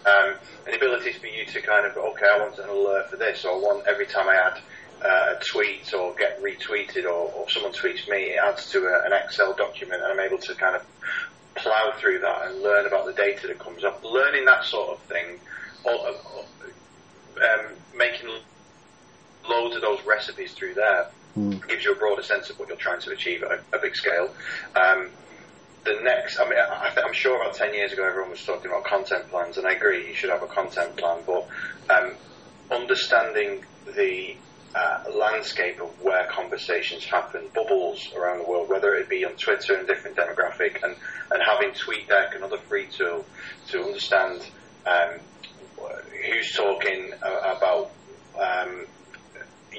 Um, 0.06 0.34
an 0.66 0.74
ability 0.74 1.12
for 1.12 1.26
you 1.26 1.44
to 1.46 1.60
kind 1.60 1.86
of 1.86 1.96
okay, 1.96 2.26
I 2.32 2.38
want 2.38 2.58
an 2.58 2.68
alert 2.68 3.10
for 3.10 3.16
this, 3.16 3.44
or 3.44 3.52
I 3.52 3.56
want 3.56 3.86
every 3.86 4.06
time 4.06 4.28
I 4.28 4.36
add 4.36 4.60
uh, 5.04 5.34
a 5.36 5.44
tweet 5.44 5.92
or 5.94 6.14
get 6.14 6.42
retweeted, 6.42 7.04
or, 7.04 7.32
or 7.32 7.48
someone 7.48 7.72
tweets 7.72 8.08
me, 8.08 8.32
it 8.32 8.38
adds 8.42 8.70
to 8.70 8.86
a, 8.86 9.06
an 9.06 9.12
Excel 9.12 9.54
document, 9.54 10.02
and 10.02 10.12
I'm 10.12 10.20
able 10.20 10.38
to 10.38 10.54
kind 10.54 10.76
of 10.76 10.84
plow 11.54 11.92
through 11.98 12.20
that 12.20 12.48
and 12.48 12.62
learn 12.62 12.86
about 12.86 13.06
the 13.06 13.12
data 13.12 13.46
that 13.48 13.58
comes 13.58 13.84
up. 13.84 14.02
Learning 14.04 14.44
that 14.44 14.64
sort 14.64 14.90
of 14.90 15.00
thing, 15.04 15.38
or, 15.84 16.08
um, 16.08 17.66
making 17.96 18.28
loads 19.48 19.76
of 19.76 19.82
those 19.82 20.04
recipes 20.04 20.52
through 20.52 20.74
there 20.74 21.10
mm. 21.36 21.66
gives 21.68 21.84
you 21.84 21.92
a 21.92 21.96
broader 21.96 22.22
sense 22.22 22.50
of 22.50 22.58
what 22.58 22.68
you're 22.68 22.76
trying 22.76 23.00
to 23.00 23.10
achieve 23.10 23.42
at 23.42 23.50
a, 23.52 23.76
a 23.76 23.80
big 23.80 23.94
scale. 23.94 24.32
Um, 24.74 25.10
the 25.84 25.98
next, 26.02 26.38
I 26.38 26.44
mean, 26.44 26.58
I, 26.58 26.92
am 27.02 27.12
sure 27.12 27.40
about 27.40 27.54
10 27.54 27.74
years 27.74 27.92
ago 27.92 28.04
everyone 28.06 28.30
was 28.30 28.44
talking 28.44 28.70
about 28.70 28.84
content 28.84 29.28
plans, 29.30 29.56
and 29.56 29.66
I 29.66 29.72
agree, 29.72 30.08
you 30.08 30.14
should 30.14 30.30
have 30.30 30.42
a 30.42 30.46
content 30.46 30.96
plan, 30.96 31.22
but 31.26 31.48
um, 31.88 32.12
understanding 32.70 33.64
the 33.86 34.36
uh, 34.74 35.04
landscape 35.18 35.80
of 35.80 35.88
where 36.02 36.26
conversations 36.26 37.04
happen, 37.04 37.48
bubbles 37.54 38.12
around 38.14 38.38
the 38.38 38.44
world, 38.44 38.68
whether 38.68 38.94
it 38.94 39.08
be 39.08 39.24
on 39.24 39.32
Twitter 39.32 39.74
and 39.74 39.86
different 39.86 40.16
demographic, 40.16 40.82
and, 40.82 40.94
and 41.30 41.42
having 41.44 41.70
TweetDeck, 41.70 42.36
another 42.36 42.58
free 42.58 42.86
tool 42.86 43.24
to 43.68 43.82
understand 43.82 44.46
um, 44.86 45.18
who's 46.30 46.52
talking 46.52 47.10
uh, 47.22 47.56
about 47.56 47.90
um, 48.38 48.86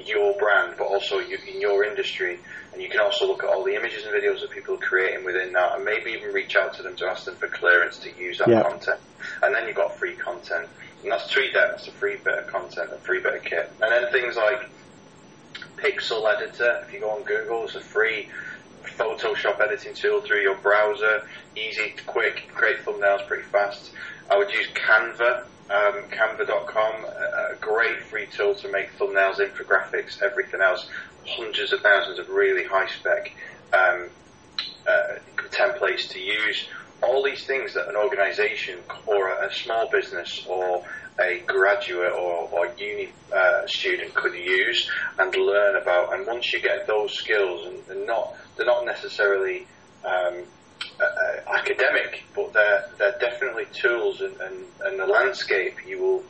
your 0.05 0.37
brand, 0.37 0.75
but 0.77 0.85
also 0.85 1.19
you, 1.19 1.37
in 1.47 1.61
your 1.61 1.83
industry. 1.83 2.39
And 2.73 2.81
you 2.81 2.89
can 2.89 3.01
also 3.01 3.27
look 3.27 3.43
at 3.43 3.49
all 3.49 3.63
the 3.63 3.75
images 3.75 4.05
and 4.05 4.13
videos 4.13 4.41
that 4.41 4.51
people 4.51 4.75
are 4.75 4.79
creating 4.79 5.25
within 5.25 5.53
that, 5.53 5.75
and 5.75 5.85
maybe 5.85 6.11
even 6.11 6.33
reach 6.33 6.55
out 6.55 6.73
to 6.75 6.83
them 6.83 6.95
to 6.97 7.05
ask 7.05 7.25
them 7.25 7.35
for 7.35 7.47
clearance 7.47 7.97
to 7.99 8.17
use 8.17 8.37
that 8.39 8.49
yeah. 8.49 8.63
content. 8.63 8.99
And 9.43 9.53
then 9.53 9.67
you've 9.67 9.75
got 9.75 9.97
free 9.97 10.15
content, 10.15 10.67
and 11.03 11.11
that's 11.11 11.29
three 11.29 11.51
That's 11.53 11.87
a 11.87 11.91
free 11.91 12.17
bit 12.23 12.37
of 12.37 12.47
content, 12.47 12.91
a 12.93 12.97
free 12.97 13.19
bit 13.19 13.35
of 13.35 13.43
kit. 13.43 13.71
And 13.81 13.91
then 13.91 14.11
things 14.11 14.35
like 14.35 14.69
Pixlr 15.77 16.33
Editor. 16.35 16.83
If 16.87 16.93
you 16.93 16.99
go 16.99 17.09
on 17.09 17.23
Google, 17.23 17.65
it's 17.65 17.75
a 17.75 17.81
free 17.81 18.29
Photoshop 18.83 19.59
editing 19.59 19.93
tool 19.93 20.21
through 20.21 20.41
your 20.41 20.55
browser. 20.57 21.27
Easy, 21.55 21.93
quick, 22.05 22.49
create 22.53 22.79
thumbnails 22.85 23.25
pretty 23.27 23.43
fast. 23.43 23.91
I 24.29 24.37
would 24.37 24.51
use 24.51 24.67
Canva 24.73 25.45
um, 25.71 26.03
Canva.com, 26.09 27.05
a, 27.05 27.55
great 27.61 28.03
free 28.03 28.25
tool 28.25 28.55
to 28.55 28.69
make 28.71 28.91
thumbnails, 28.97 29.35
infographics, 29.35 30.21
everything 30.21 30.61
else. 30.61 30.89
Hundreds 31.25 31.71
of 31.71 31.81
thousands 31.81 32.19
of 32.19 32.29
really 32.29 32.65
high 32.65 32.87
spec 32.87 33.31
um, 33.71 34.09
uh, 34.87 35.15
templates 35.49 36.09
to 36.09 36.19
use. 36.19 36.67
All 37.03 37.23
these 37.23 37.45
things 37.45 37.73
that 37.73 37.87
an 37.87 37.95
organization 37.95 38.79
or 39.05 39.29
a, 39.29 39.47
a 39.47 39.53
small 39.53 39.89
business 39.89 40.45
or 40.47 40.83
a 41.19 41.39
graduate 41.45 42.13
or, 42.13 42.49
or 42.51 42.71
uni 42.77 43.09
uh, 43.33 43.65
student 43.67 44.13
could 44.13 44.33
use 44.33 44.89
and 45.19 45.35
learn 45.35 45.75
about. 45.81 46.13
And 46.13 46.25
once 46.25 46.51
you 46.53 46.61
get 46.61 46.87
those 46.87 47.13
skills, 47.13 47.67
and 47.67 47.83
they're 47.87 48.05
not 48.05 48.35
they're 48.55 48.65
not 48.65 48.85
necessarily 48.85 49.67
um, 50.05 50.43
uh, 50.99 51.51
academic, 51.53 52.23
but 52.35 52.53
they're 52.53 52.89
they're 52.97 53.17
definitely 53.19 53.65
tools, 53.73 54.21
and, 54.21 54.35
and, 54.41 54.65
and 54.85 54.99
the 54.99 55.05
landscape 55.05 55.75
you 55.87 55.99
will 55.99 56.23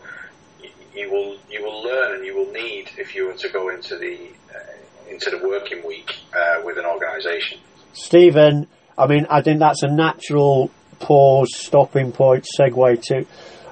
you 0.93 1.11
will 1.11 1.37
you 1.49 1.63
will 1.63 1.83
learn 1.83 2.15
and 2.15 2.25
you 2.25 2.35
will 2.35 2.51
need 2.51 2.89
if 2.97 3.15
you 3.15 3.27
were 3.27 3.33
to 3.33 3.49
go 3.49 3.69
into 3.69 3.97
the 3.97 4.29
uh, 4.53 5.09
into 5.09 5.29
the 5.29 5.47
working 5.47 5.85
week 5.85 6.17
uh, 6.35 6.61
with 6.63 6.77
an 6.77 6.85
organisation. 6.85 7.59
Stephen, 7.93 8.67
I 9.01 9.07
mean, 9.07 9.25
I 9.31 9.41
think 9.41 9.59
that's 9.59 9.81
a 9.81 9.87
natural 9.87 10.69
pause, 10.99 11.49
stopping 11.55 12.11
point, 12.11 12.45
segue 12.59 13.01
to 13.07 13.25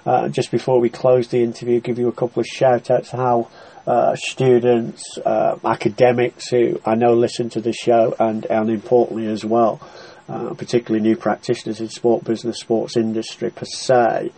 uh, 0.05 0.27
just 0.29 0.49
before 0.49 0.79
we 0.79 0.89
close 0.89 1.27
the 1.27 1.43
interview, 1.43 1.79
give 1.79 1.99
you 1.99 2.07
a 2.07 2.11
couple 2.11 2.39
of 2.41 2.47
shout 2.47 2.89
outs 2.89 3.11
how. 3.11 3.49
Uh, 3.87 4.15
students, 4.15 5.17
uh, 5.25 5.57
academics 5.65 6.49
who 6.49 6.79
I 6.85 6.93
know 6.93 7.15
listen 7.15 7.49
to 7.51 7.61
the 7.61 7.73
show, 7.73 8.13
and, 8.19 8.45
and 8.45 8.69
importantly 8.69 9.25
as 9.25 9.43
well, 9.43 9.81
uh, 10.27 10.53
particularly 10.53 11.01
new 11.01 11.15
practitioners 11.15 11.81
in 11.81 11.89
sport 11.89 12.23
business, 12.23 12.59
sports 12.59 12.95
industry 12.97 13.49
per 13.49 13.65
se. 13.65 14.31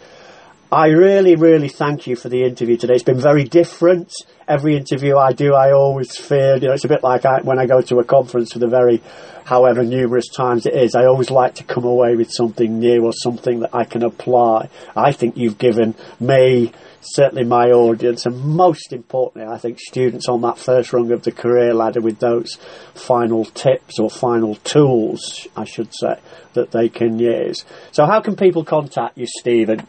I 0.74 0.88
really, 0.88 1.36
really 1.36 1.68
thank 1.68 2.08
you 2.08 2.16
for 2.16 2.30
the 2.30 2.46
interview 2.46 2.78
today. 2.78 2.94
It's 2.94 3.04
been 3.04 3.20
very 3.20 3.44
different. 3.44 4.14
Every 4.48 4.78
interview 4.78 5.18
I 5.18 5.34
do, 5.34 5.54
I 5.54 5.74
always 5.74 6.16
feel, 6.16 6.60
you 6.60 6.70
know, 6.70 6.74
it's 6.74 6.86
a 6.86 6.88
bit 6.88 7.04
like 7.04 7.26
I, 7.26 7.42
when 7.42 7.60
I 7.60 7.66
go 7.66 7.82
to 7.82 8.00
a 8.00 8.06
conference 8.06 8.54
for 8.54 8.60
the 8.60 8.70
very, 8.70 9.02
however 9.44 9.84
numerous 9.84 10.30
times 10.30 10.66
it 10.66 10.74
is, 10.74 10.96
I 10.96 11.08
always 11.08 11.30
like 11.30 11.56
to 11.56 11.66
come 11.66 11.84
away 11.84 12.16
with 12.16 12.32
something 12.32 12.80
new 12.80 13.04
or 13.04 13.12
something 13.12 13.60
that 13.60 13.76
I 13.76 13.84
can 13.84 14.02
apply. 14.02 14.70
I 14.96 15.12
think 15.12 15.36
you've 15.36 15.58
given 15.58 15.94
me 16.22 16.72
certainly 17.02 17.44
my 17.44 17.72
audience, 17.72 18.26
and 18.26 18.40
most 18.40 18.94
importantly, 18.94 19.52
I 19.52 19.58
think 19.58 19.78
students 19.78 20.30
on 20.30 20.40
that 20.44 20.58
first 20.58 20.94
rung 20.94 21.12
of 21.12 21.24
the 21.24 21.34
career 21.34 21.74
ladder 21.74 22.00
with 22.00 22.20
those 22.20 22.58
final 22.94 23.44
tips 23.44 24.00
or 24.00 24.10
final 24.10 24.56
tools, 24.56 25.50
I 25.54 25.66
should 25.66 25.94
say, 25.94 26.18
that 26.54 26.72
they 26.72 26.88
can 26.88 27.20
use. 27.20 27.66
So, 27.92 28.06
how 28.06 28.22
can 28.22 28.38
people 28.38 28.64
contact 28.64 29.18
you, 29.18 29.26
Stephen? 29.28 29.86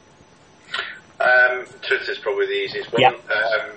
Um, 1.23 1.67
Twitter's 1.83 2.19
probably 2.19 2.47
the 2.47 2.65
easiest 2.65 2.93
one. 2.93 3.03
Yep. 3.03 3.13
Um, 3.31 3.71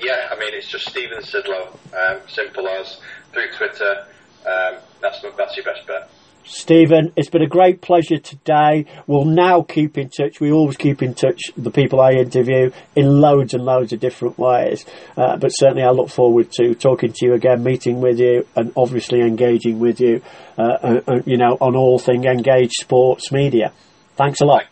yeah, 0.00 0.28
I 0.30 0.38
mean, 0.38 0.54
it's 0.54 0.68
just 0.68 0.88
Stephen 0.88 1.18
Sidlo, 1.18 1.76
um, 1.94 2.20
simple 2.28 2.66
as 2.68 2.98
through 3.32 3.50
Twitter. 3.56 4.06
Um, 4.46 4.80
that's 5.02 5.20
that's 5.36 5.56
your 5.56 5.64
best 5.64 5.86
bet. 5.86 6.10
Stephen, 6.44 7.12
it's 7.16 7.28
been 7.28 7.42
a 7.42 7.48
great 7.48 7.80
pleasure 7.80 8.18
today. 8.18 8.86
We'll 9.08 9.24
now 9.24 9.62
keep 9.62 9.98
in 9.98 10.10
touch. 10.10 10.38
We 10.40 10.52
always 10.52 10.76
keep 10.76 11.02
in 11.02 11.14
touch, 11.14 11.40
the 11.56 11.72
people 11.72 12.00
I 12.00 12.12
interview, 12.12 12.70
in 12.94 13.20
loads 13.20 13.52
and 13.52 13.64
loads 13.64 13.92
of 13.92 13.98
different 13.98 14.38
ways. 14.38 14.86
Uh, 15.16 15.36
but 15.36 15.48
certainly 15.48 15.82
I 15.82 15.90
look 15.90 16.08
forward 16.08 16.52
to 16.52 16.74
talking 16.76 17.12
to 17.12 17.26
you 17.26 17.34
again, 17.34 17.64
meeting 17.64 18.00
with 18.00 18.20
you, 18.20 18.46
and 18.54 18.72
obviously 18.76 19.22
engaging 19.22 19.80
with 19.80 20.00
you, 20.00 20.22
uh, 20.56 20.62
uh, 20.62 21.00
uh 21.08 21.20
you 21.26 21.36
know, 21.36 21.58
on 21.60 21.74
all 21.74 21.98
thing 21.98 22.24
engaged 22.24 22.74
sports 22.80 23.32
media. 23.32 23.72
Thanks 24.14 24.40
a 24.40 24.44
lot. 24.44 24.66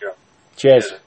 Cheers. 0.57 0.91
Cheers. 0.91 1.01